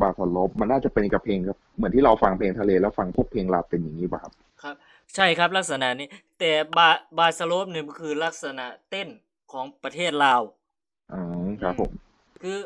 [0.00, 4.32] บาสลบมันน่าจะเป็นกับเพลงครับเหมือนที่เราฟังเพลงทะเลแล้วฟังพวกเพลงลาตินอย่างนี้ป่ะครับ
[4.62, 4.76] ครับ
[5.14, 6.88] ใช่ครับลักษณะนี้ แต่บา
[7.18, 9.08] บาสโลปเนี่ยมันคือลักษณะเต้น
[9.52, 10.42] ของประเทศลาว
[11.12, 11.20] อ๋อ
[11.62, 11.90] ครับผม
[12.42, 12.58] คือ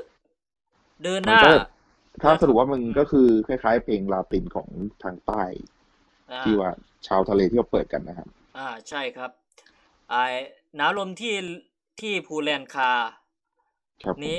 [1.02, 1.50] เดินหมันน้าก็
[2.22, 4.68] ถ้าสรุปว่ามันก็คือคล้ายๆ เพลงลาตินของ
[5.02, 5.42] ทางใต้
[6.32, 6.70] อ่าที่ว่า
[7.06, 9.30] ชาวทะเลที่เขาเปิดกันนะครับ อ่าใช่ครับ
[10.10, 10.24] ไอ้
[10.76, 11.34] หนาวลมที่
[12.00, 12.92] ที่ภูแลนคา
[14.04, 14.38] ครับผม นี้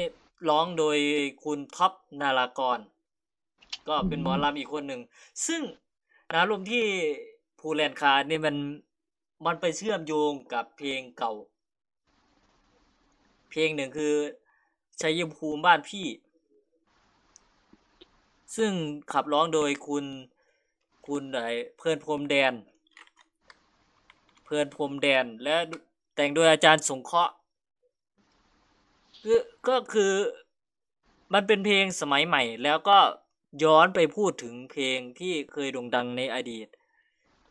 [0.49, 0.97] ร้องโดย
[1.43, 2.79] คุณท็อปนารากร
[3.87, 5.01] ก็เป็นหมออืมลำอีกคนหนึ่ง
[5.47, 5.61] ซึ่ง
[6.31, 6.85] หนาวลมที่
[7.59, 8.55] ภูแลนคาเนี่ยมัน
[9.45, 11.33] มันไปเชื่อมโยงกับเพลงเก่า
[13.49, 14.15] เพลงหนึ่งคือ
[15.01, 16.05] ชัยภูมิบ้านพี่
[18.55, 18.71] ซึ่ง
[19.11, 20.05] ขับร้องโดยคุณ
[21.07, 22.53] คุณอะไอเพลินพรมแดน
[24.45, 25.55] เพลินพรมแดนและ
[26.15, 27.33] แต่งโดยอาจารย์สงเคราะห์
[29.23, 30.13] คือก็คือ
[31.33, 32.99] มันเป็นเพลงสมัยใหม่ แล้วก็
[33.63, 36.67] ย้อนไปพูดถึงเพลงที่เคยโด่งดังในอดีต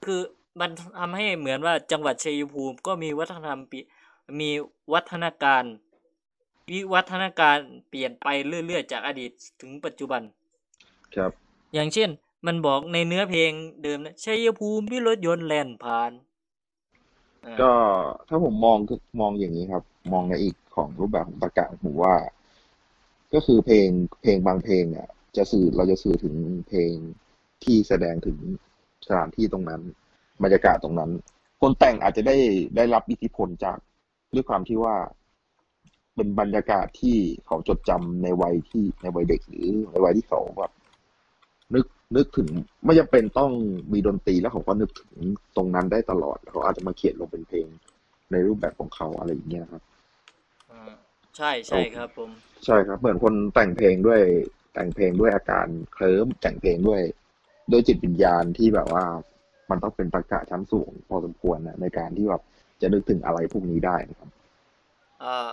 [0.05, 0.21] คือ
[0.61, 3.81] มันทำให้เหมือนว่าจังหวัดชัยภูมิ ก็มีวัฒนธรรมปี
[4.41, 4.51] มี
[4.93, 5.65] วัฒนการ
[6.71, 8.29] วิวัฒนาการเปลี่ยนไป
[8.67, 9.31] เรื่อยๆ จากอดีต
[9.61, 10.23] ถึงปัจจุบัน
[11.17, 11.33] ครับ
[11.75, 12.09] อย่างเช่น
[12.47, 13.51] มันบอกในเนื้อเพลง
[13.83, 16.13] เดิมนะชัยภูมิที่รถยนต์แล่นผ่าน
[17.47, 17.73] อ่าก็
[18.29, 22.15] ถ้าผมมองก็มองอย่างนี้ครับ มองในอีกของรูปแบบของตะกะผมว่า
[23.35, 23.89] ก็คือเพลง
[24.23, 26.35] เพลงบางเพลงเนี่ยจะสื่อเราจะสื่อถึง
[26.69, 26.93] เพลง
[27.65, 28.39] ที่แสดงถึง
[29.07, 29.81] สถานที่ตรงนั้น
[30.43, 31.11] บรรยากาศตรงนั้น
[31.61, 32.37] คนแต่งอาจจะได้
[32.77, 33.79] ได้รับอิทธิพลจาก
[34.35, 34.97] ด้วยความที่ว่า
[36.15, 40.73] เป็นบรรยากาศที่เขาจดจำในวัยที่ในวัยเด็กหรือในวัยที่เขาแบบ
[41.75, 42.49] นึกนึกถึง
[42.85, 43.53] ไม่จำเป็นต้อง
[43.93, 45.13] มีดนตรีแล้วเขาก็นึกถึง
[45.57, 47.67] ตรงนั้นได้ตลอดเขาอาจจะมาเขียนลงเป็นเพลง
[48.33, 49.83] ในรูปแบบของเขาอะไรอย่างเงี้ยครับ
[50.71, 50.93] อ่า
[51.37, 52.31] ใช่ใช่ครับผม
[52.65, 54.21] ใช่ครับ เหมือนคนแต่งเพลงด้วย
[54.75, 57.03] แต่งเพลงด้วยอาการเคลิ้มแต่งเพลงด้วย
[57.71, 59.05] ด้วยจิตวิญญาณที่แบบว่า
[59.71, 62.43] มันต้องเป็นประกาศชั้นสูงพอสมควรนะในการที่แบบ
[62.81, 64.31] จะนึกถึงอะไรพวกนี้ได้นะครับ
[65.23, 65.51] อ่า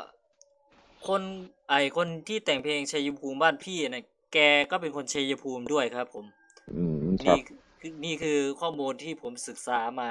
[1.07, 1.21] คน
[1.69, 4.03] ไอคนที่แต่งเพลงชัยภูมิบ้านพี่เนี่ย
[4.33, 4.37] แก
[4.71, 6.25] ก็เป็นคนชัยภูมิด้วยครับ ผม
[6.73, 10.09] อืมครับ นี่คือนี่คือข้อมูลที่ผมศึกษามา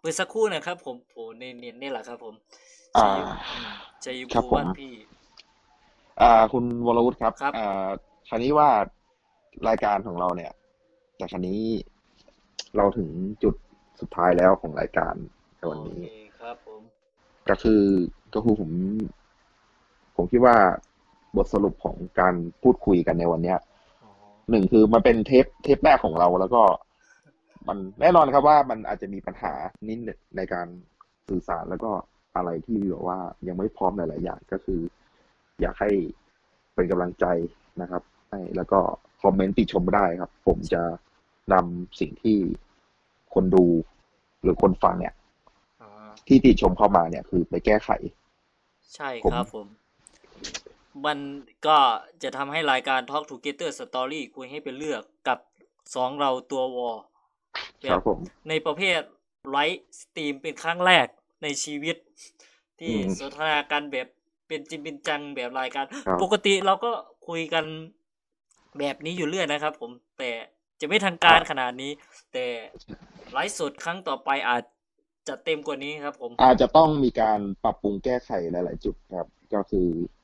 [0.00, 2.34] เมื่อสักครู่นะครับ ผมโผในเน็ตนี่แหละครับ ผม
[2.96, 3.08] อ่า
[4.04, 4.92] ชัยครัภูบมิผมบ้านพี่
[6.20, 7.88] อ่า คุณวรวุฒิครับครับ อ่า
[8.28, 8.68] คราวนี้ว่า
[9.68, 10.52] รายการของเราเนี่ย
[11.16, 11.60] แต่คราวนี้
[12.76, 13.08] เราถึง
[13.42, 13.54] จุด
[14.00, 15.14] สุดท้ายแล้วของรายการ
[15.56, 16.04] ในวันโอนี้ เค
[16.38, 16.82] ครับ ผม
[17.48, 17.82] ก็คือ
[18.34, 18.70] ก็คือผม
[20.16, 20.56] ผมคิดว่า
[21.36, 23.58] บทสรุปของการพูดคุยกันในวันเนี้ย
[24.04, 24.10] อ๋อ
[24.50, 26.62] หนึ่งคือมันเป็นเทปเทปแรกของเราแล้วก็
[27.68, 29.52] มันแน่นอนครับว่ามันอาจจะมีปัญหา
[29.88, 30.66] นิดหนึ่งในการ
[31.28, 31.90] สื่อสารแล้วก็
[32.36, 33.18] อะไรที่แบบว่า
[33.48, 34.80] ยังไม่พร้อมหลาย ๆ อย่างก็คือ
[35.60, 35.90] อยากให้
[36.74, 37.26] เป็นกำลังใจ
[37.82, 38.80] นะครับให้แล้วก็
[39.22, 40.82] คอมเมนต์ติชมได้ครับ ผมจะ
[41.52, 42.38] นำสิ่งที่
[43.34, 43.64] คนดู
[44.42, 45.14] หรือคนฟังเนี่ย
[45.82, 47.90] อ่าที่ติชมเข้ามาเนี่ยคือไปแก้ไข
[48.94, 49.66] ใช่ผมครับผม
[51.06, 51.18] มัน
[51.66, 51.78] ก็
[52.22, 55.38] จะทำให้รายการ Talk Together Story คุยให้เป็นเรื่องกับ
[55.94, 56.90] สองเราตัววอ
[57.82, 58.18] แบครับบผม
[58.48, 59.00] ในประเภท
[59.50, 61.06] livestream เป็นครั้งแรก
[61.42, 61.96] ในชีวิต
[62.80, 64.08] ที่อืมสนทนากันแบบ
[64.48, 66.90] เป็นจริงเป็นจังแบบรายการครับปกติเราก็
[67.28, 67.64] คุยกัน
[68.78, 70.30] แบบนี้อยู่เรื่อยนะครับ ผมแต่
[70.80, 71.92] จะไม่ทางการขนาดนี้
[72.32, 72.46] แต่
[73.32, 74.64] ไลฟ์สดครั้งต่อไปอาจ
[75.28, 80.23] จะเต็มกว่านี้ครับ ผม อาจจะต้องมีการปรับปรุงแก้ไขหลาย ๆ จุดครับ ก็คืออือ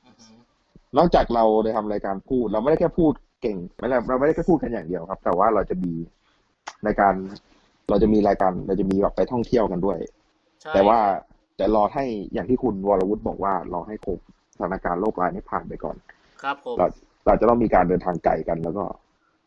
[0.97, 3.11] นอกจากเราได้ทำรายการพูด เราไม่ได้แค่พูด
[3.41, 5.93] เก่งไม่ได้เราไม่ได้แค่พูดกันอย่างเดียวครับ แต่ว่าเราจะมี
[6.83, 7.13] ในการ
[7.89, 9.97] เราจะมีรายการเราจะมีแบบไปท่องเที่ยวกันด้วย
[10.61, 10.99] ใช่แต่ว่า
[11.57, 15.95] แต่รอให้อย่างที่คุณวรวุฒิบอกว่ารอให้โควิดสถานการณ์โรคร้ายนี้ผ่านไปก่อน
[16.41, 16.85] ครับผมเรา
[17.25, 18.83] เราจะต้องมีการเดินทางไกลกันแล้วก็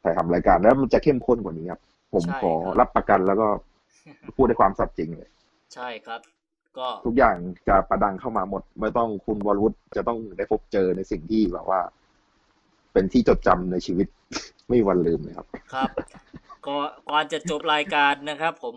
[0.03, 1.80] ถ่ายทำรายการแล้วมันจะเข้มข้นกว่านี้ครับ
[2.12, 3.49] ผมใช่ขอครับรับประกันแล้วก็
[4.36, 5.28] พูดด้วยความสัตย์จริงเลย
[5.74, 6.20] ใช่ครับ
[6.79, 7.37] ก็ทุกอย่าง
[7.68, 11.81] จะประดังเข้ามาหมด ไม่ต้องคุณวรวุฒิจะต้องได้พบเจอในสิ่งที่แบบว่า
[12.93, 14.07] เป็นที่จดจำในชีวิต
[14.68, 15.91] ไม่มีวันลืมเลยครับ ครับ
[16.66, 18.75] ก่อนก่อนจะจบรายการนะครับ ผม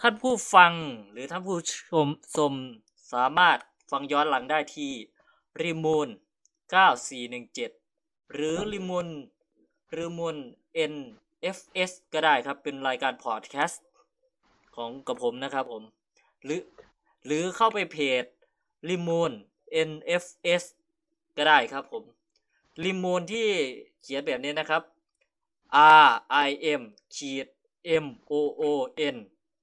[0.00, 0.72] ท่านผู้ฟัง
[1.10, 1.58] หรือท่านผู้
[1.90, 2.52] ชมชม
[3.12, 3.58] สามารถ
[3.90, 4.90] ฟังย้อนหลังได้ที่
[5.62, 6.08] ริมูน
[7.00, 9.08] 9417 หรือริมูน
[9.96, 10.36] ริมูน
[10.92, 13.84] NFS ก็ได้ครับเป็นรายการพอดแคสต์
[14.76, 15.82] ของกับผมนะครับผม
[16.44, 16.60] หรือ
[17.26, 18.24] หรือเข้าไปเพจ
[18.88, 19.32] ริมูน
[19.88, 20.64] NFS
[21.36, 22.04] ก็ได้ครับผม
[22.84, 23.46] ริมูนที่
[24.02, 24.82] เขียนแบบนี้นะครับ
[26.06, 26.10] R
[26.48, 26.82] I M
[27.16, 27.46] ขีด
[28.04, 28.62] M O O
[29.14, 29.16] N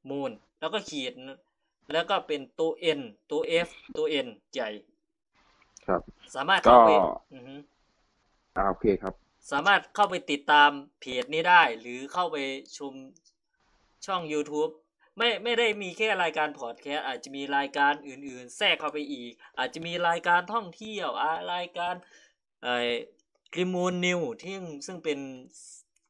[0.09, 1.13] มูนแล้วก็ขีด
[1.91, 3.01] แล้วก็เป็นตัว N
[3.31, 4.69] ตัว F ตัว N ใหญ่
[5.85, 6.01] ครับ
[6.35, 6.99] สามารถเข้าไปก็
[7.33, 7.55] อือฮึ
[8.57, 9.13] อ่าโอเคครับ
[9.51, 12.37] สามารถเข้าไปติดตามเพจนี้ได้ หรือเข้าไป
[12.77, 12.93] ชม
[14.05, 14.71] ช่อง YouTube
[15.17, 21.93] ไม่ไม่ได้มีแค่รายการพอดแคสต์อาจจะมีรายการอื่น ๆ แทรกเข้าไปอีก อาจจะมีรายการท่องเที่ยวอ่ารายการ
[22.63, 22.75] ไอ้
[23.55, 25.19] ริมูนนิวที่ซึ่งเป็น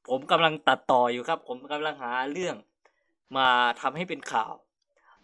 [0.09, 2.55] ผมกำลังตัดต่ออยู่ครับ ผมกำลังหาเรื่อง
[3.37, 3.47] มา
[3.81, 4.53] ทำให้เป็นข่าว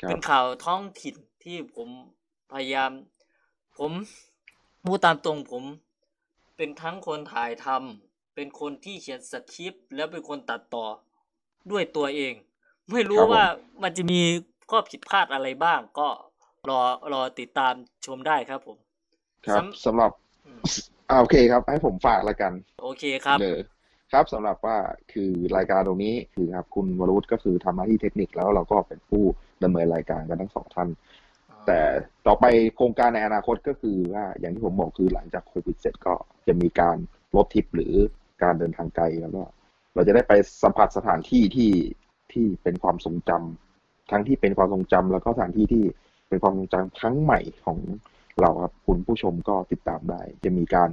[0.02, 1.90] ครับเป็นข่าวท้องถิ่นที่ผม
[2.52, 2.92] พยายาม
[3.80, 3.92] ผม
[4.86, 5.64] พูดตามตรงผม
[6.58, 10.86] เป็นทั้งคนถ่ายทำเป็นคนที่เขียนสคริปต์แล้วเป็นคนตัดต่อ
[11.72, 12.34] ด้วยตัวเอง
[12.94, 13.46] ไม่รู้ครับผมว่า
[13.84, 14.20] มันจะมี
[14.70, 16.08] ข้อผิดพลาดอะไรบ้าง ก็
[16.70, 16.80] รอ
[17.14, 17.74] รอติดตาม
[18.06, 18.78] ชมได้ครับผม
[19.48, 20.12] ครับสำสำหรับ
[20.46, 20.62] อืม
[21.10, 23.62] อ่าโอเคครับ ให้ผมฝากละกัน โอเคครับเลย
[24.12, 24.78] ครับสำหรับว่า
[25.12, 29.24] คือรายการตรงนี้คือครับคุณวรวุฒิก็คือทำหน้าที่เทคนิคแล้วเราก็เป็นผู้
[29.64, 30.90] ดำเนินรายการกันทั้งสองท่าน
[31.68, 31.80] แต่
[32.28, 36.14] ต่อไปโครงการในอนาคตก็คือว่าอย่างที่ผมบอกคือหลังจากโควิดเสร็จก็
[36.48, 36.98] จะมีการ
[37.36, 37.94] ลดทริปหรือ
[38.44, 39.44] การเดินทางไกลแล้วก็
[39.96, 40.34] เราจะได้ไป
[40.64, 41.70] สัมผัสสถานที่ที่
[42.34, 45.84] ที่เป็นความทรงจำทั้งที่เป็นความทรงจำแล้วก็สถานที่ที่
[46.28, 47.78] เป็นความทรงจำครั้งใหม่ของ
[48.42, 50.90] เราครับคุณผู้ชมก็ติดตามได้ จะมีการ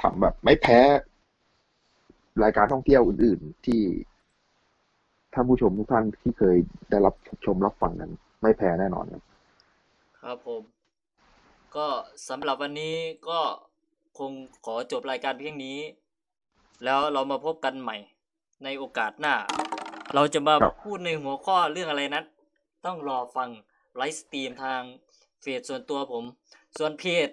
[0.00, 0.80] ทำแบบไม่แพ้
[2.42, 3.82] รายการท่องเที่ยวอื่น ๆ ที่
[5.34, 6.56] ท่านผู้ชมทุกท่านที่เคย
[6.90, 8.10] ได้รับชมรับฟังกัน
[8.42, 9.22] ไม่แพ้แน่นอนครับ
[10.20, 10.62] ครับผม
[11.76, 11.86] ก็
[12.28, 12.94] สำหรับวันนี้
[13.28, 13.40] ก็
[14.18, 14.32] คง
[14.66, 15.78] ขอจบรายการเพียงนี้
[16.84, 17.96] แล้วเรามาพบกันใหม่
[18.64, 19.34] ในโอกาสหน้า
[20.14, 22.24] เราจะมาครับพูดในหัวข้อเรื่องอะไรนั้น
[22.86, 23.48] ต้องรอฟัง
[23.96, 24.80] livestream ทาง
[25.42, 26.24] เฟซส่วนตัวผม
[26.78, 27.28] ส่วนเพจ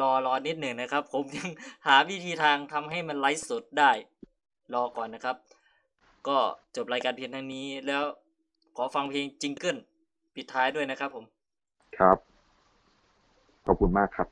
[0.00, 1.48] รอรอนิดหนึ่งนะครับ ผมยัง
[1.86, 3.90] หาวิธีทางทำให้มันไลฟ์สดได้
[4.74, 5.36] รอก่อนนะครับ
[6.28, 6.38] ก็
[6.76, 8.02] จบรายการเพียงเท่านี้แล้ว
[8.76, 9.76] ขอฟังเพลง jingle
[10.34, 11.24] ปิดท้ายด้วยนะครับผม
[11.98, 12.16] ครับ
[13.66, 14.26] ขอบคุณมากครับ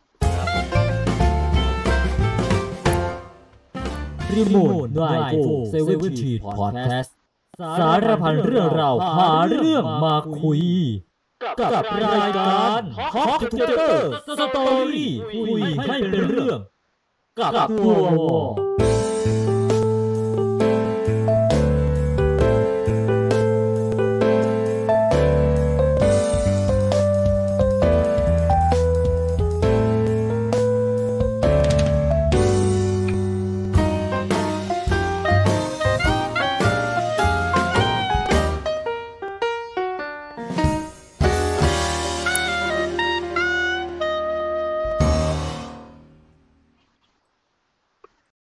[4.37, 7.20] รีโมทได้โฟเซเว่นทีพอดแคสต์
[7.81, 10.63] สารพันเรื่องเราวหาเรื่องมาคุย
[11.61, 12.83] กับรายการ
[13.15, 16.59] ฮอคทูเตอร์สตอรี่คุยให้เป็นเรื่อง
[17.39, 18.70] กับตัววอ